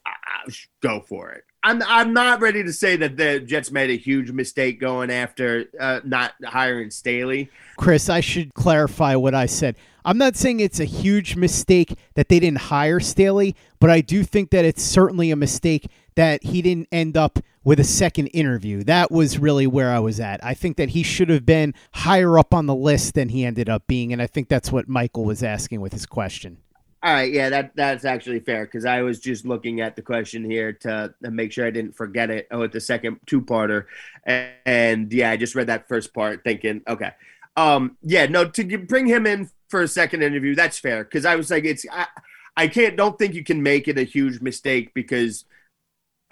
Uh, 0.04 0.52
go 0.82 1.00
for 1.00 1.30
it. 1.30 1.44
I'm 1.68 1.84
I'm 1.86 2.14
not 2.14 2.40
ready 2.40 2.64
to 2.64 2.72
say 2.72 2.96
that 2.96 3.18
the 3.18 3.42
Jets 3.42 3.72
made 3.72 3.90
a 3.90 3.98
huge 3.98 4.32
mistake 4.32 4.80
going 4.80 5.12
after 5.12 5.66
uh, 5.78 6.00
not 6.06 6.34
hiring 6.42 6.90
Staley. 6.92 7.50
Chris, 7.76 8.10
I 8.10 8.22
should 8.22 8.54
clarify 8.54 9.16
what 9.16 9.36
I 9.36 9.48
said. 9.48 9.76
I'm 10.06 10.18
not 10.18 10.38
saying 10.38 10.62
it's 10.62 10.80
a 10.80 10.86
huge 10.86 11.36
mistake 11.36 11.98
that 12.14 12.30
they 12.30 12.40
didn't 12.40 12.60
hire 12.60 13.02
Staley, 13.02 13.54
but 13.82 13.90
I 13.90 14.00
do 14.00 14.24
think 14.24 14.52
that 14.52 14.64
it's 14.64 14.82
certainly 14.82 15.30
a 15.30 15.36
mistake 15.36 15.92
that 16.16 16.42
he 16.42 16.62
didn't 16.62 16.88
end 16.90 17.18
up 17.18 17.40
with 17.66 17.82
a 17.82 17.84
second 17.84 18.28
interview. 18.28 18.86
That 18.86 19.12
was 19.12 19.38
really 19.38 19.68
where 19.68 19.92
I 19.92 20.00
was 20.00 20.22
at. 20.22 20.42
I 20.46 20.54
think 20.54 20.78
that 20.78 20.92
he 20.92 21.04
should 21.04 21.30
have 21.30 21.46
been 21.46 21.74
higher 21.92 22.40
up 22.40 22.54
on 22.54 22.68
the 22.68 22.76
list 22.76 23.14
than 23.14 23.28
he 23.28 23.44
ended 23.44 23.68
up 23.68 23.88
being, 23.88 24.14
and 24.14 24.22
I 24.22 24.28
think 24.28 24.48
that's 24.48 24.72
what 24.72 24.88
Michael 24.88 25.26
was 25.26 25.44
asking 25.44 25.82
with 25.82 25.92
his 25.92 26.06
question. 26.06 26.60
All 27.04 27.14
right, 27.14 27.32
yeah, 27.32 27.50
that 27.50 27.76
that's 27.76 28.06
actually 28.06 28.40
fair 28.40 28.66
because 28.66 28.86
I 28.86 29.04
was 29.04 29.20
just 29.20 29.46
looking 29.46 29.82
at 29.82 29.96
the 29.96 30.02
question 30.02 30.50
here 30.50 30.74
to, 30.74 31.14
to 31.24 31.32
make 31.32 31.52
sure 31.52 31.66
I 31.66 31.72
didn't 31.72 31.96
forget 31.96 32.32
it. 32.32 32.48
Oh, 32.50 32.64
it's 32.64 32.74
the 32.74 32.82
second 32.82 33.20
two-parter, 33.28 33.86
and, 34.24 34.52
and, 34.66 35.14
yeah, 35.14 35.30
I 35.30 35.38
just 35.38 35.54
read 35.54 35.68
that 35.68 35.88
first 35.88 36.12
part, 36.14 36.44
thinking, 36.44 36.82
okay, 36.88 37.12
um, 37.56 37.98
yeah, 38.02 38.26
no, 38.26 38.46
to 38.46 38.78
bring 38.80 39.06
him 39.06 39.28
in 39.28 39.50
for 39.70 39.82
a 39.82 39.88
second 39.88 40.24
interview, 40.24 40.56
that's 40.56 40.80
fair 40.80 41.04
because 41.04 41.26
I 41.26 41.36
was 41.36 41.52
like, 41.52 41.66
it's 41.66 41.86
I, 41.92 42.08
I 42.56 42.68
can't, 42.68 42.98
don't 42.98 43.18
think 43.20 43.36
you 43.36 43.44
can 43.44 43.62
make 43.62 43.88
it 43.88 44.00
a 44.00 44.04
huge 44.04 44.42
mistake 44.42 44.94
because 44.94 45.46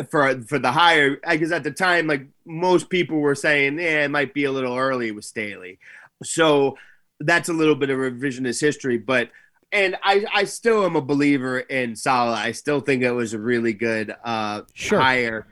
for 0.09 0.41
for 0.41 0.59
the 0.59 0.71
hire 0.71 1.17
because 1.29 1.51
at 1.51 1.63
the 1.63 1.71
time 1.71 2.05
like 2.05 2.27
most 2.45 2.89
people 2.89 3.17
were 3.17 3.35
saying 3.35 3.79
yeah 3.79 4.03
it 4.03 4.11
might 4.11 4.33
be 4.33 4.43
a 4.43 4.51
little 4.51 4.75
early 4.75 5.11
with 5.11 5.25
Staley. 5.25 5.79
So 6.23 6.77
that's 7.19 7.47
a 7.49 7.53
little 7.53 7.75
bit 7.75 7.89
of 7.89 7.97
revisionist 7.97 8.59
history 8.59 8.97
but 8.97 9.29
and 9.75 9.97
I 10.01 10.25
I 10.33 10.43
still 10.45 10.85
am 10.85 10.95
a 10.95 11.01
believer 11.01 11.59
in 11.59 11.95
Saleh. 11.95 12.37
I 12.37 12.53
still 12.53 12.79
think 12.79 13.03
it 13.03 13.11
was 13.11 13.33
a 13.33 13.39
really 13.39 13.73
good 13.73 14.15
uh 14.23 14.61
sure. 14.73 14.99
hire 14.99 15.47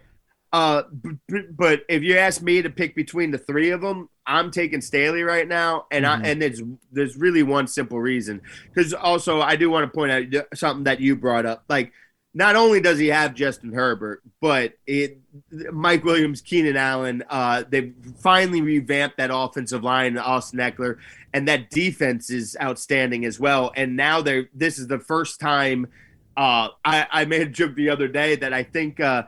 uh 0.53 0.83
b- 0.89 1.41
but 1.51 1.81
if 1.89 2.01
you 2.01 2.17
ask 2.17 2.41
me 2.41 2.61
to 2.61 2.69
pick 2.69 2.95
between 2.95 3.31
the 3.31 3.37
three 3.37 3.71
of 3.71 3.81
them 3.81 4.09
I'm 4.25 4.49
taking 4.49 4.81
Staley 4.81 5.23
right 5.23 5.47
now 5.47 5.85
and 5.91 6.05
mm-hmm. 6.05 6.23
I 6.23 6.27
and 6.29 6.41
there's 6.41 6.61
there's 6.91 7.17
really 7.17 7.43
one 7.43 7.67
simple 7.67 7.99
reason 7.99 8.41
because 8.73 8.93
also 8.93 9.41
I 9.41 9.57
do 9.57 9.69
want 9.69 9.91
to 9.91 9.95
point 9.95 10.11
out 10.11 10.45
something 10.55 10.85
that 10.85 11.01
you 11.01 11.15
brought 11.15 11.45
up 11.45 11.65
like 11.67 11.91
not 12.33 12.55
only 12.55 12.81
does 12.81 12.97
he 12.97 13.07
have 13.07 13.35
Justin 13.35 13.73
Herbert, 13.73 14.21
but 14.41 14.73
it 14.87 15.19
Mike 15.71 16.03
Williams, 16.03 16.41
Keenan 16.41 16.77
Allen, 16.77 17.23
uh, 17.29 17.63
they 17.69 17.91
finally 18.21 18.61
revamped 18.61 19.17
that 19.17 19.29
offensive 19.31 19.83
line, 19.83 20.17
Austin 20.17 20.59
Ekeler, 20.59 20.97
and 21.33 21.47
that 21.47 21.69
defense 21.69 22.29
is 22.29 22.57
outstanding 22.61 23.25
as 23.25 23.39
well. 23.39 23.71
And 23.75 23.95
now 23.95 24.21
they're 24.21 24.49
this 24.53 24.79
is 24.79 24.87
the 24.87 24.99
first 24.99 25.39
time 25.39 25.87
uh, 26.35 26.69
I, 26.83 27.07
I 27.11 27.25
made 27.25 27.41
a 27.41 27.51
joke 27.51 27.75
the 27.75 27.89
other 27.89 28.07
day 28.07 28.35
that 28.37 28.53
I 28.53 28.63
think 28.63 28.99
uh, 28.99 29.23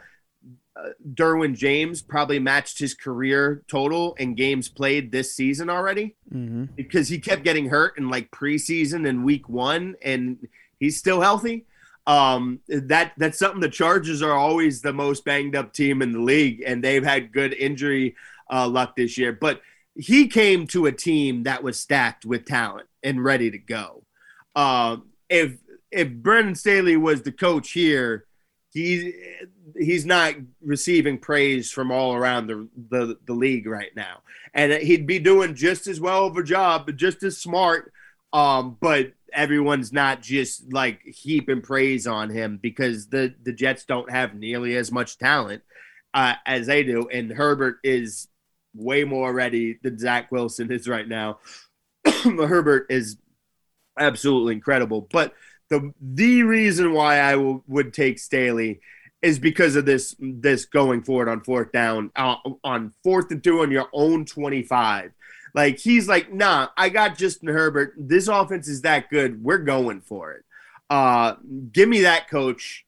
uh, 0.76 0.90
Derwin 1.14 1.56
James 1.56 2.02
probably 2.02 2.40
matched 2.40 2.80
his 2.80 2.96
career 2.96 3.64
total 3.68 4.16
in 4.16 4.34
games 4.34 4.68
played 4.68 5.12
this 5.12 5.36
season 5.36 5.70
already 5.70 6.16
mm-hmm. 6.34 6.66
because 6.76 7.08
he 7.08 7.20
kept 7.20 7.44
getting 7.44 7.70
hurt 7.70 8.00
in 8.00 8.10
like 8.10 8.32
preseason 8.32 9.08
and 9.08 9.24
week 9.24 9.48
one, 9.48 9.96
and 10.02 10.48
he's 10.80 10.98
still 10.98 11.22
healthy 11.22 11.66
um, 12.08 12.60
that 12.68 13.14
that's 13.18 13.40
something 13.40 13.62
the 13.62 13.70
Chargers 13.70 14.22
are 14.22 14.34
always 14.34 14.82
the 14.82 14.94
most 14.94 15.26
banged 15.26 15.56
up 15.56 15.74
team 15.74 16.02
in 16.02 16.12
the 16.12 16.20
league, 16.20 16.64
and 16.66 16.84
they've 16.84 17.04
had 17.04 17.32
good 17.32 17.54
injury 17.54 18.16
uh, 18.52 18.68
luck 18.68 18.96
this 18.96 19.18
year. 19.18 19.34
But 19.34 19.62
he 19.96 20.28
came 20.28 20.68
to 20.68 20.86
a 20.86 20.92
team 20.92 21.44
that 21.44 21.64
was 21.64 21.80
stacked 21.80 22.26
with 22.26 22.46
talent 22.46 22.88
and 23.02 23.24
ready 23.24 23.50
to 23.50 23.58
go. 23.58 24.04
Uh, 24.56 24.98
if 25.30 25.58
if 25.92 26.12
Brandon 26.12 26.56
Staley 26.56 26.98
was 26.98 27.22
the 27.22 27.32
coach 27.32 27.72
here, 27.72 28.26
he's 28.72 29.14
he's 29.76 30.06
not 30.06 30.36
receiving 30.62 31.18
praise 31.18 31.72
from 31.72 31.92
all 31.92 32.14
around 32.14 32.48
the, 32.48 32.68
the 32.90 33.18
the 33.26 33.34
league 33.34 33.66
right 33.66 33.96
now, 33.96 34.22
and 34.54 34.74
he'd 34.74 35.08
be 35.08 35.20
doing 35.20 35.56
just 35.56 35.88
as 35.88 36.00
well 36.00 36.28
of 36.28 36.38
a 36.38 36.44
job, 36.44 36.86
but 36.86 36.98
just 36.98 37.24
as 37.24 37.38
smart. 37.38 37.92
Um, 38.36 38.76
but 38.82 39.14
everyone's 39.32 39.94
not 39.94 40.22
just 40.22 40.74
like 40.74 41.00
heaping 41.06 41.62
praise 41.62 42.06
on 42.06 42.30
him 42.30 42.60
because 42.62 43.08
the 43.08 43.34
the 43.44 43.54
Jets 43.54 43.86
don't 43.86 44.12
have 44.12 44.36
nearly 44.36 44.76
as 44.76 44.92
much 44.92 45.18
talent 45.18 45.64
uh, 46.14 46.34
as 46.46 46.68
they 46.68 46.84
do, 46.84 47.08
and 47.08 47.32
Herbert 47.32 47.78
is 47.82 48.28
way 48.74 49.06
more 49.06 49.32
ready 49.32 49.80
than 49.82 49.98
Zach 49.98 50.34
Wilson 50.34 50.70
is 50.70 50.86
right 50.86 51.08
now. 51.08 51.40
Herbert 52.06 52.88
is 52.90 53.16
absolutely 53.98 54.56
incredible, 54.56 55.08
but 55.14 55.34
the 55.70 55.94
the 56.02 56.44
reason 56.44 56.92
why 56.92 57.22
I 57.22 57.32
w- 57.32 57.64
would 57.68 57.94
take 57.94 58.20
Staley 58.20 58.82
is 59.22 59.40
because 59.40 59.78
of 59.78 59.86
this 59.86 60.14
this 60.20 60.66
going 60.66 61.04
forward 61.04 61.30
on 61.30 61.40
fourth 61.40 61.72
down 61.72 62.12
uh, 62.18 62.36
on 62.66 62.94
fourth 63.02 63.32
and 63.32 63.42
two 63.42 63.62
on 63.62 63.72
your 63.72 63.88
own 63.94 64.26
25 64.26 65.14
like 65.56 65.80
he's 65.80 66.08
like 66.08 66.32
nah 66.32 66.68
i 66.78 66.90
got 66.90 67.18
justin 67.18 67.48
herbert. 67.48 67.94
This 67.98 68.28
offense 68.28 68.68
is 68.68 68.82
that 68.82 69.10
good. 69.10 69.44
We're 69.44 69.60
going 69.60 70.02
for 70.02 70.34
it. 70.34 70.46
Uh 70.90 71.36
give 71.72 71.90
me 71.90 72.02
that 72.02 72.30
coach 72.30 72.86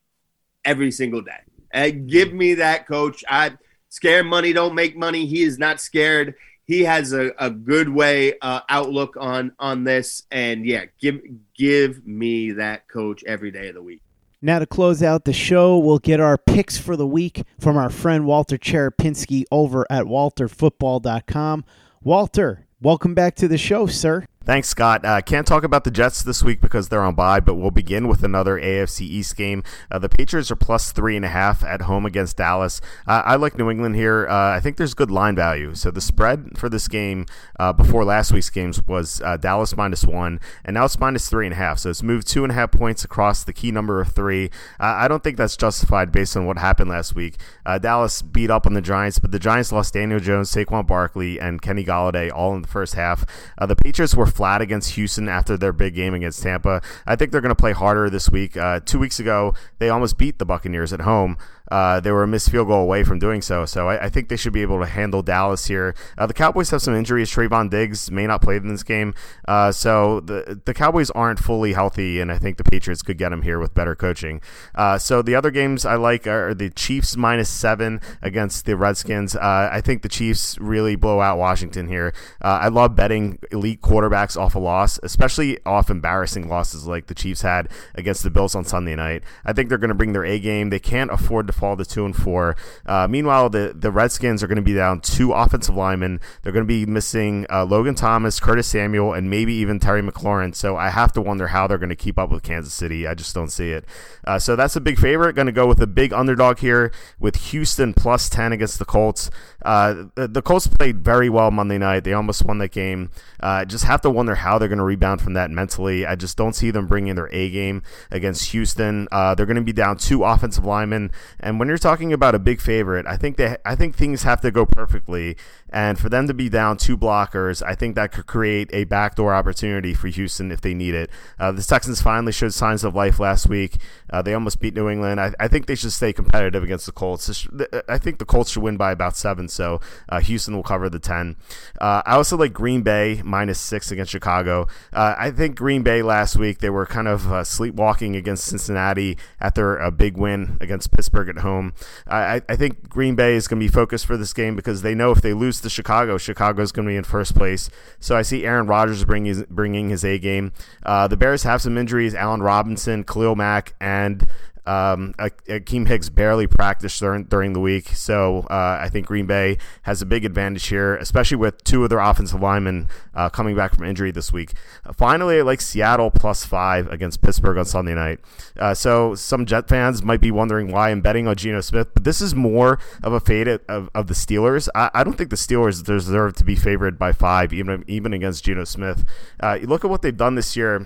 every 0.63 0.91
single 0.91 1.21
day. 1.21 1.39
And 1.71 2.07
give 2.07 2.33
me 2.33 2.55
that 2.55 2.87
coach. 2.87 3.23
I 3.27 3.53
scare 3.89 4.23
money 4.23 4.53
don't 4.53 4.75
make 4.75 4.95
money. 4.95 5.25
He 5.25 5.41
is 5.43 5.57
not 5.57 5.81
scared. 5.81 6.35
He 6.65 6.83
has 6.83 7.13
a, 7.13 7.31
a 7.39 7.49
good 7.49 7.87
way 7.87 8.33
uh, 8.41 8.59
outlook 8.67 9.15
on 9.17 9.53
on 9.57 9.85
this. 9.85 10.23
And 10.29 10.65
yeah 10.65 10.85
give 10.99 11.21
give 11.57 12.05
me 12.05 12.51
that 12.51 12.87
coach 12.87 13.23
every 13.25 13.51
day 13.51 13.69
of 13.69 13.75
the 13.75 13.81
week. 13.81 14.01
Now, 14.39 14.59
to 14.59 14.67
close 14.67 15.01
out 15.01 15.25
the 15.25 15.33
show, 15.33 15.79
we'll 15.79 15.97
get 15.97 16.19
our 16.19 16.37
picks 16.37 16.77
for 16.77 16.95
the 16.95 17.07
week 17.07 17.43
from 17.59 17.75
our 17.75 17.89
friend 17.89 18.23
Walter 18.25 18.57
Cherepinsky 18.57 19.45
over 19.51 19.87
at 19.89 20.05
walterfootball.com. 20.05 21.65
Walter, 22.03 22.67
welcome 22.79 23.15
back 23.15 23.33
to 23.35 23.47
the 23.47 23.57
show, 23.57 23.87
sir. 23.87 24.23
Thanks, 24.47 24.69
Scott. 24.69 25.03
Uh, 25.03 25.19
can't 25.19 25.45
talk 25.45 25.65
about 25.65 25.83
the 25.83 25.91
Jets 25.91 26.23
this 26.23 26.41
week 26.41 26.61
because 26.61 26.87
they're 26.87 27.03
on 27.03 27.15
bye, 27.15 27.41
but 27.41 27.55
we'll 27.55 27.69
begin 27.69 28.07
with 28.07 28.23
another 28.23 28.57
AFC 28.57 29.01
East 29.01 29.35
game. 29.35 29.61
Uh, 29.91 29.99
the 29.99 30.07
Patriots 30.07 30.49
are 30.49 30.55
plus 30.55 30.93
three 30.93 31.17
and 31.17 31.25
a 31.25 31.27
half 31.27 31.65
at 31.65 31.81
home 31.81 32.05
against 32.05 32.37
Dallas. 32.37 32.79
Uh, 33.05 33.23
I 33.25 33.35
like 33.35 33.57
New 33.57 33.69
England 33.69 33.97
here. 33.97 34.25
Uh, 34.25 34.55
I 34.55 34.61
think 34.61 34.77
there's 34.77 34.93
good 34.93 35.11
line 35.11 35.35
value. 35.35 35.75
So 35.75 35.91
the 35.91 35.99
spread 35.99 36.57
for 36.57 36.69
this 36.69 36.87
game 36.87 37.25
uh, 37.59 37.73
before 37.73 38.05
last 38.05 38.31
week's 38.31 38.49
games 38.49 38.81
was 38.87 39.19
uh, 39.19 39.35
Dallas 39.35 39.75
minus 39.75 40.05
one, 40.05 40.39
and 40.63 40.75
now 40.75 40.85
it's 40.85 40.97
minus 40.97 41.27
three 41.27 41.45
and 41.45 41.51
a 41.51 41.57
half. 41.57 41.79
So 41.79 41.89
it's 41.89 42.01
moved 42.01 42.25
two 42.25 42.43
and 42.45 42.51
a 42.53 42.55
half 42.55 42.71
points 42.71 43.03
across 43.03 43.43
the 43.43 43.51
key 43.51 43.71
number 43.71 43.99
of 43.99 44.13
three. 44.13 44.49
I 44.79 45.09
don't 45.09 45.25
think 45.25 45.35
that's 45.35 45.57
justified 45.57 46.13
based 46.13 46.37
on 46.37 46.45
what 46.45 46.57
happened 46.57 46.89
last 46.89 47.15
week. 47.15 47.35
Dallas 47.81 48.21
beat 48.21 48.49
up 48.49 48.65
on 48.65 48.75
the 48.75 48.81
Giants, 48.81 49.19
but 49.19 49.31
the 49.31 49.39
Giants 49.39 49.73
lost 49.73 49.93
Daniel 49.93 50.21
Jones, 50.21 50.49
Saquon 50.49 50.87
Barkley, 50.87 51.37
and 51.37 51.61
Kenny 51.61 51.83
Golladay 51.83 52.31
all 52.33 52.55
in 52.55 52.61
the 52.61 52.69
first 52.69 52.93
half. 52.93 53.25
the 53.59 53.75
Patriots 53.75 54.15
were 54.15 54.36
flat 54.37 54.61
against 54.61 54.91
Houston 54.91 55.27
after 55.27 55.57
their 55.57 55.73
big 55.73 55.95
game 55.95 56.13
against 56.13 56.43
Tampa. 56.43 56.81
I 57.07 57.15
think 57.15 57.31
they're 57.31 57.41
going 57.41 57.49
to 57.49 57.55
play 57.55 57.73
harder 57.73 58.09
this 58.09 58.29
week. 58.29 58.55
Uh, 58.55 58.79
two 58.79 58.99
weeks 58.99 59.19
ago, 59.19 59.55
they 59.79 59.89
almost 59.89 60.17
beat 60.17 60.37
the 60.37 60.45
Buccaneers 60.45 60.93
at 60.93 61.01
home. 61.01 61.37
Uh, 61.69 61.99
they 61.99 62.11
were 62.11 62.23
a 62.23 62.27
missed 62.27 62.49
field 62.49 62.67
goal 62.67 62.81
away 62.81 63.03
from 63.03 63.19
doing 63.19 63.41
so. 63.41 63.65
So 63.65 63.89
I, 63.89 64.05
I 64.05 64.09
think 64.09 64.29
they 64.29 64.37
should 64.37 64.53
be 64.53 64.61
able 64.61 64.79
to 64.79 64.85
handle 64.85 65.21
Dallas 65.21 65.65
here. 65.67 65.95
Uh, 66.17 66.25
the 66.25 66.33
Cowboys 66.33 66.69
have 66.71 66.81
some 66.81 66.95
injuries. 66.95 67.31
Trevon 67.31 67.69
Diggs 67.69 68.09
may 68.11 68.27
not 68.27 68.41
play 68.41 68.57
in 68.57 68.67
this 68.67 68.83
game. 68.83 69.13
Uh, 69.47 69.71
so 69.71 70.19
the 70.21 70.61
the 70.65 70.73
Cowboys 70.73 71.09
aren't 71.11 71.39
fully 71.39 71.73
healthy, 71.73 72.19
and 72.19 72.31
I 72.31 72.37
think 72.37 72.57
the 72.57 72.63
Patriots 72.63 73.01
could 73.01 73.17
get 73.17 73.29
them 73.29 73.41
here 73.41 73.59
with 73.59 73.73
better 73.73 73.95
coaching. 73.95 74.41
Uh, 74.75 74.97
so 74.97 75.21
the 75.21 75.35
other 75.35 75.51
games 75.51 75.85
I 75.85 75.95
like 75.95 76.27
are 76.27 76.53
the 76.53 76.69
Chiefs 76.69 77.17
minus 77.17 77.49
seven 77.49 78.01
against 78.21 78.65
the 78.65 78.75
Redskins. 78.77 79.35
Uh, 79.35 79.69
I 79.71 79.81
think 79.81 80.01
the 80.01 80.09
Chiefs 80.09 80.57
really 80.59 80.95
blow 80.95 81.21
out 81.21 81.37
Washington 81.37 81.87
here. 81.87 82.13
I 82.41 82.69
love 82.69 82.95
betting 82.95 83.39
elite 83.51 83.81
quarterbacks 83.81 84.37
off 84.37 84.55
a 84.55 84.59
loss, 84.59 84.99
especially 85.03 85.59
off 85.65 85.89
embarrassing 85.89 86.47
losses 86.47 86.87
like 86.87 87.07
the 87.07 87.15
Chiefs 87.15 87.41
had 87.41 87.69
against 87.95 88.23
the 88.23 88.29
Bills 88.29 88.55
on 88.55 88.65
Sunday 88.65 88.95
night. 88.95 89.23
I 89.45 89.53
think 89.53 89.69
they're 89.69 89.77
going 89.77 89.89
to 89.89 89.95
bring 89.95 90.13
their 90.13 90.25
A 90.25 90.39
game. 90.39 90.69
They 90.69 90.79
can't 90.79 91.11
afford 91.11 91.47
to 91.47 91.53
fall 91.57 91.75
to 91.75 91.85
two 91.85 92.05
and 92.05 92.15
four. 92.15 92.55
Uh, 92.85 93.07
meanwhile, 93.09 93.49
the 93.49 93.73
the 93.75 93.91
Redskins 93.91 94.43
are 94.43 94.47
going 94.47 94.57
to 94.57 94.61
be 94.61 94.73
down 94.73 95.01
two 95.01 95.33
offensive 95.33 95.75
linemen. 95.75 96.19
They're 96.41 96.53
going 96.53 96.65
to 96.65 96.67
be 96.67 96.85
missing 96.85 97.45
uh, 97.51 97.65
Logan 97.65 97.95
Thomas, 97.95 98.39
Curtis 98.39 98.67
Samuel, 98.67 99.13
and 99.13 99.29
maybe 99.29 99.53
even 99.55 99.79
Terry 99.79 100.01
McLaurin. 100.01 100.55
So 100.55 100.77
I 100.77 100.89
have 100.89 101.11
to 101.13 101.21
wonder 101.21 101.47
how 101.47 101.67
they're 101.67 101.77
going 101.77 101.89
to 101.89 101.95
keep 101.95 102.17
up 102.17 102.29
with 102.29 102.43
Kansas 102.43 102.73
City. 102.73 103.07
I 103.07 103.13
just 103.13 103.33
don't 103.33 103.49
see 103.49 103.71
it. 103.71 103.85
Uh, 104.25 104.39
so 104.39 104.55
that's 104.55 104.75
a 104.75 104.81
big 104.81 104.99
favorite. 104.99 105.33
Going 105.33 105.47
to 105.47 105.51
go 105.51 105.67
with 105.67 105.81
a 105.81 105.87
big 105.87 106.13
underdog 106.13 106.59
here 106.59 106.91
with 107.19 107.35
Houston 107.51 107.93
plus 107.93 108.29
ten 108.29 108.51
against 108.51 108.79
the 108.79 108.85
Colts. 108.85 109.29
Uh, 109.63 110.05
the, 110.15 110.27
the, 110.27 110.41
Colts 110.41 110.67
played 110.67 111.03
very 111.03 111.29
well 111.29 111.51
Monday 111.51 111.77
night. 111.77 112.03
They 112.03 112.13
almost 112.13 112.45
won 112.45 112.59
that 112.59 112.71
game. 112.71 113.09
Uh, 113.39 113.65
just 113.65 113.83
have 113.83 114.01
to 114.01 114.09
wonder 114.09 114.35
how 114.35 114.57
they're 114.57 114.69
going 114.69 114.77
to 114.77 114.83
rebound 114.83 115.21
from 115.21 115.33
that 115.33 115.51
mentally. 115.51 116.05
I 116.05 116.15
just 116.15 116.37
don't 116.37 116.53
see 116.53 116.71
them 116.71 116.87
bringing 116.87 117.15
their 117.15 117.29
A 117.33 117.49
game 117.49 117.83
against 118.11 118.51
Houston. 118.51 119.07
Uh, 119.11 119.35
they're 119.35 119.45
going 119.45 119.57
to 119.57 119.61
be 119.61 119.73
down 119.73 119.97
two 119.97 120.23
offensive 120.23 120.65
linemen, 120.65 121.11
and 121.47 121.59
when 121.59 121.69
you're 121.69 121.77
talking 121.77 122.11
about 122.11 122.35
a 122.35 122.39
big 122.39 122.59
favorite, 122.59 123.07
I 123.07 123.15
think 123.15 123.37
they, 123.37 123.55
I 123.63 123.73
think 123.73 123.95
things 123.95 124.23
have 124.23 124.41
to 124.41 124.51
go 124.51 124.65
perfectly, 124.65 125.37
and 125.69 125.99
for 125.99 126.09
them 126.09 126.27
to 126.27 126.33
be 126.33 126.49
down 126.49 126.77
two 126.77 126.97
blockers, 126.97 127.61
I 127.65 127.75
think 127.75 127.95
that 127.95 128.11
could 128.11 128.25
create 128.25 128.69
a 128.71 128.85
backdoor 128.85 129.33
opportunity 129.33 129.93
for 129.93 130.07
Houston 130.07 130.51
if 130.51 130.61
they 130.61 130.73
need 130.73 130.93
it. 130.93 131.09
Uh, 131.39 131.51
the 131.51 131.61
Texans 131.61 132.01
finally 132.01 132.31
showed 132.31 132.53
signs 132.53 132.83
of 132.83 132.95
life 132.95 133.19
last 133.19 133.47
week. 133.47 133.77
Uh, 134.09 134.21
they 134.21 134.33
almost 134.33 134.59
beat 134.59 134.73
New 134.73 134.89
England. 134.89 135.19
I, 135.19 135.33
I, 135.39 135.47
think 135.47 135.65
they 135.65 135.75
should 135.75 135.91
stay 135.91 136.13
competitive 136.13 136.63
against 136.63 136.85
the 136.85 136.91
Colts. 136.91 137.47
I 137.89 137.97
think 137.97 138.19
the 138.19 138.25
Colts 138.25 138.51
should 138.51 138.63
win 138.63 138.77
by 138.77 138.91
about 138.91 139.17
seven, 139.17 139.49
so 139.49 139.81
uh, 140.07 140.19
Houston 140.21 140.55
will 140.55 140.63
cover 140.63 140.89
the 140.89 140.99
10. 140.99 141.35
Uh, 141.81 142.01
I 142.05 142.15
also 142.15 142.37
like 142.37 142.53
Green 142.53 142.81
Bay 142.81 143.21
minus 143.23 143.59
six 143.59 143.91
against 143.91 144.11
Chicago. 144.11 144.67
Uh, 144.93 145.15
I 145.17 145.31
think 145.31 145.57
Green 145.57 145.83
Bay 145.83 146.01
last 146.01 146.37
week, 146.37 146.59
they 146.59 146.69
were 146.69 146.85
kind 146.85 147.07
of 147.07 147.31
uh, 147.31 147.43
sleepwalking 147.43 148.15
against 148.15 148.45
Cincinnati 148.45 149.17
after 149.41 149.77
a 149.77 149.91
big 149.91 150.15
win 150.15 150.57
against 150.61 150.91
Pittsburgh 150.91 151.29
at 151.29 151.39
home. 151.39 151.73
I, 152.07 152.41
I 152.47 152.55
think 152.55 152.87
Green 152.87 153.15
Bay 153.15 153.35
is 153.35 153.47
going 153.47 153.59
to 153.59 153.65
be 153.65 153.71
focused 153.71 154.05
for 154.05 154.15
this 154.15 154.33
game 154.33 154.55
because 154.55 154.81
they 154.81 154.95
know 154.95 155.11
if 155.11 155.21
they 155.21 155.33
lose 155.33 155.56
to 155.61 155.69
Chicago, 155.69 156.17
Chicago 156.17 156.61
is 156.61 156.71
going 156.71 156.85
to 156.85 156.91
be 156.91 156.97
in 156.97 157.03
first 157.03 157.35
place. 157.35 157.69
So 157.99 158.15
I 158.15 158.21
see 158.21 158.45
Aaron 158.45 158.67
Rodgers 158.67 159.03
bringing 159.05 159.45
bringing 159.49 159.89
his 159.89 160.03
A 160.03 160.17
game. 160.17 160.51
Uh, 160.83 161.07
the 161.07 161.17
Bears 161.17 161.43
have 161.43 161.61
some 161.61 161.77
injuries: 161.77 162.13
Allen 162.15 162.41
Robinson, 162.41 163.03
Khalil 163.03 163.35
Mack, 163.35 163.73
and 163.79 164.27
um, 164.67 165.13
Akiem 165.17 165.87
Hicks 165.87 166.09
barely 166.09 166.45
practiced 166.45 166.99
during, 166.99 167.23
during 167.23 167.53
the 167.53 167.59
week, 167.59 167.87
so 167.89 168.45
uh, 168.49 168.77
I 168.81 168.89
think 168.89 169.07
Green 169.07 169.25
Bay 169.25 169.57
has 169.83 170.01
a 170.01 170.05
big 170.05 170.25
advantage 170.25 170.67
here, 170.67 170.97
especially 170.97 171.37
with 171.37 171.63
two 171.63 171.83
of 171.83 171.89
their 171.89 171.99
offensive 171.99 172.41
linemen 172.41 172.89
uh, 173.15 173.29
coming 173.29 173.55
back 173.55 173.73
from 173.73 173.85
injury 173.85 174.11
this 174.11 174.33
week. 174.33 174.53
Uh, 174.85 174.91
finally, 174.91 175.39
I 175.39 175.43
like 175.43 175.61
Seattle 175.61 176.11
plus 176.11 176.45
five 176.45 176.87
against 176.91 177.21
Pittsburgh 177.21 177.57
on 177.57 177.65
Sunday 177.65 177.95
night. 177.95 178.19
Uh, 178.57 178.73
so 178.73 179.15
some 179.15 179.45
Jet 179.45 179.69
fans 179.69 180.03
might 180.03 180.19
be 180.19 180.31
wondering 180.31 180.69
why 180.69 180.89
I'm 180.89 180.99
betting 180.99 181.27
on 181.27 181.37
Geno 181.37 181.61
Smith, 181.61 181.87
but 181.93 182.03
this 182.03 182.19
is 182.19 182.35
more 182.35 182.77
of 183.03 183.13
a 183.13 183.21
fade 183.21 183.47
of, 183.47 183.89
of 183.95 184.07
the 184.07 184.13
Steelers. 184.13 184.67
I, 184.75 184.91
I, 184.93 185.03
don't 185.05 185.17
think 185.17 185.29
the 185.29 185.37
Steelers 185.37 185.83
deserve 185.83 186.35
to 186.35 186.43
be 186.43 186.55
favored 186.55 186.99
by 186.99 187.13
five, 187.13 187.53
even 187.53 187.85
even 187.87 188.11
against 188.11 188.43
Geno 188.43 188.65
Smith. 188.65 189.05
Uh, 189.39 189.57
you 189.61 189.67
look 189.67 189.85
at 189.85 189.89
what 189.89 190.01
they've 190.01 190.15
done 190.15 190.35
this 190.35 190.57
year 190.57 190.85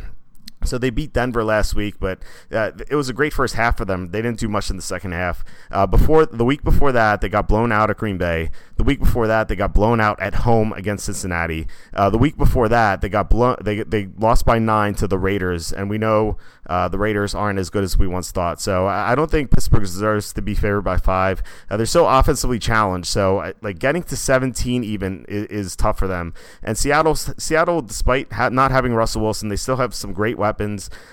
so 0.64 0.78
they 0.78 0.90
beat 0.90 1.14
Denver 1.14 1.44
last 1.44 1.76
week, 1.76 1.96
but 2.00 2.20
uh, 2.52 2.72
it 2.90 2.96
was 2.96 3.10
a 3.10 3.14
great 3.14 3.34
first 3.34 3.56
half 3.56 3.78
for 3.78 3.86
them. 3.86 4.12
They 4.12 4.22
didn't 4.22 4.40
do 4.40 4.48
much 4.48 4.70
in 4.70 4.76
the 4.76 4.82
second 4.82 5.12
half. 5.14 5.44
Uh, 5.70 5.88
before 5.88 6.26
the 6.26 6.46
week 6.46 6.64
before 6.64 6.92
that, 6.92 7.22
they 7.22 7.30
got 7.30 7.48
blown 7.48 7.72
out 7.72 7.90
at 7.90 7.98
Green 7.98 8.18
Bay. 8.18 8.52
The 8.78 8.84
week 8.84 9.00
before 9.00 9.28
that, 9.28 9.48
they 9.48 9.56
got 9.56 9.74
blown 9.74 10.00
out 10.00 10.20
at 10.20 10.36
home 10.36 10.74
against 10.74 11.06
Cincinnati. 11.06 11.68
Uh, 11.94 12.10
the 12.10 12.18
week 12.18 12.38
before 12.38 12.70
that, 12.70 13.02
they 13.02 13.10
got 13.10 13.30
blown. 13.30 13.56
They 13.62 13.84
they 13.84 14.10
lost 14.18 14.46
by 14.46 14.60
nine 14.60 14.96
to 14.96 15.08
the 15.08 15.18
Raiders, 15.18 15.72
and 15.72 15.90
we 15.90 15.98
know 15.98 16.38
uh, 16.68 16.88
the 16.88 16.98
Raiders 16.98 17.36
aren't 17.36 17.60
as 17.60 17.70
good 17.70 17.84
as 17.84 17.98
we 17.98 18.08
once 18.08 18.32
thought. 18.32 18.62
So 18.62 18.88
I 18.88 19.16
don't 19.16 19.30
think 19.30 19.52
Pittsburgh 19.52 19.82
deserves 19.82 20.34
to 20.34 20.42
be 20.42 20.56
favored 20.56 20.82
by 20.82 20.98
five. 20.98 21.44
Uh, 21.70 21.78
they're 21.78 21.86
so 21.86 22.08
offensively 22.08 22.60
challenged, 22.60 23.08
so 23.08 23.40
uh, 23.40 23.54
like 23.62 23.80
getting 23.80 24.04
to 24.04 24.16
17 24.16 24.84
even 24.84 25.26
is, 25.28 25.46
is 25.48 25.76
tough 25.76 25.98
for 26.00 26.08
them. 26.08 26.34
And 26.64 26.78
Seattle, 26.78 27.16
Seattle, 27.16 27.82
despite 27.82 28.32
ha- 28.34 28.50
not 28.50 28.72
having 28.72 28.94
Russell 28.94 29.22
Wilson, 29.22 29.50
they 29.50 29.56
still 29.56 29.78
have 29.78 29.94
some 29.94 30.14
great 30.14 30.38
weapons, 30.38 30.51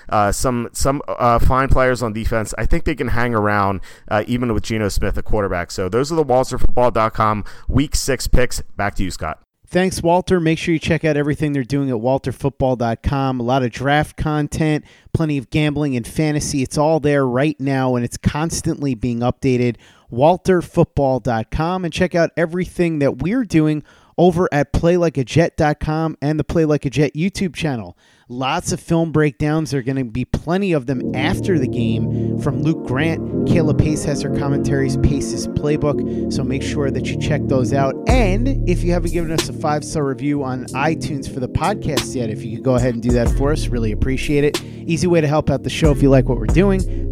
uh, 0.09 0.31
some 0.31 0.69
some 0.73 1.01
uh, 1.07 1.39
fine 1.39 1.69
players 1.69 2.01
on 2.01 2.13
defense. 2.13 2.53
I 2.57 2.65
think 2.65 2.83
they 2.83 2.95
can 2.95 3.09
hang 3.09 3.33
around 3.33 3.81
uh, 4.07 4.23
even 4.27 4.53
with 4.53 4.63
Geno 4.63 4.89
Smith 4.89 5.17
at 5.17 5.25
quarterback. 5.25 5.71
So 5.71 5.89
those 5.89 6.11
are 6.11 6.15
the 6.15 6.25
WalterFootball.com 6.25 7.43
Week 7.67 7.95
Six 7.95 8.27
picks. 8.27 8.61
Back 8.75 8.95
to 8.95 9.03
you, 9.03 9.11
Scott. 9.11 9.41
Thanks, 9.71 10.01
Walter. 10.01 10.39
Make 10.39 10.57
sure 10.57 10.73
you 10.73 10.79
check 10.79 11.05
out 11.05 11.15
everything 11.15 11.53
they're 11.53 11.63
doing 11.63 11.91
at 11.91 11.97
walterfootball.com. 11.97 13.39
A 13.39 13.43
lot 13.43 13.61
of 13.61 13.71
draft 13.71 14.17
content, 14.17 14.83
plenty 15.13 15.37
of 15.37 15.51
gambling 15.51 15.95
and 15.95 16.07
fantasy. 16.07 16.63
It's 16.63 16.75
all 16.75 16.99
there 16.99 17.23
right 17.23 17.59
now, 17.59 17.95
and 17.95 18.03
it's 18.03 18.17
constantly 18.17 18.95
being 18.95 19.19
updated. 19.19 19.75
walterfootball.com. 20.11 21.85
And 21.85 21.93
check 21.93 22.15
out 22.15 22.31
everything 22.35 22.97
that 22.97 23.19
we're 23.21 23.43
doing 23.43 23.83
over 24.17 24.49
at 24.51 24.73
playlikeajet.com 24.73 26.17
and 26.19 26.39
the 26.39 26.43
Play 26.43 26.65
Like 26.65 26.85
a 26.85 26.89
Jet 26.89 27.13
YouTube 27.13 27.53
channel. 27.55 27.95
Lots 28.31 28.71
of 28.71 28.79
film 28.79 29.11
breakdowns. 29.11 29.71
There 29.71 29.79
are 29.79 29.83
going 29.83 29.95
to 29.97 30.03
be 30.03 30.23
plenty 30.23 30.73
of 30.73 30.85
them 30.85 31.15
after 31.15 31.57
the 31.57 31.67
game 31.67 32.39
from 32.39 32.61
Luke 32.61 32.85
Grant. 32.85 33.19
Kayla 33.47 33.75
Pace 33.75 34.03
has 34.03 34.21
her 34.21 34.29
commentaries, 34.37 34.97
Pace's 34.97 35.47
playbook. 35.47 36.31
So 36.31 36.43
make 36.43 36.61
sure 36.61 36.91
that 36.91 37.07
you 37.07 37.19
check 37.19 37.41
those 37.45 37.73
out. 37.73 37.95
And 38.07 38.69
if 38.69 38.83
you 38.83 38.91
haven't 38.91 39.13
given 39.13 39.31
us 39.31 39.49
a 39.49 39.53
five 39.53 39.83
star 39.83 40.05
review 40.05 40.43
on 40.43 40.65
iTunes 40.65 41.27
for 41.33 41.39
the 41.39 41.49
podcast 41.49 42.13
yet, 42.13 42.29
if 42.29 42.43
you 42.43 42.57
could 42.57 42.63
go 42.63 42.75
ahead 42.75 42.93
and 42.93 43.01
do 43.01 43.09
that 43.13 43.29
for 43.35 43.51
us, 43.51 43.65
really 43.69 43.91
appreciate 43.91 44.43
it. 44.43 44.63
Easy 44.63 45.07
way 45.07 45.21
to 45.21 45.27
help 45.27 45.49
out 45.49 45.63
the 45.63 45.69
show 45.71 45.89
if 45.89 46.03
you 46.03 46.11
like 46.11 46.29
what 46.29 46.37
we're 46.37 46.45
doing. 46.45 47.08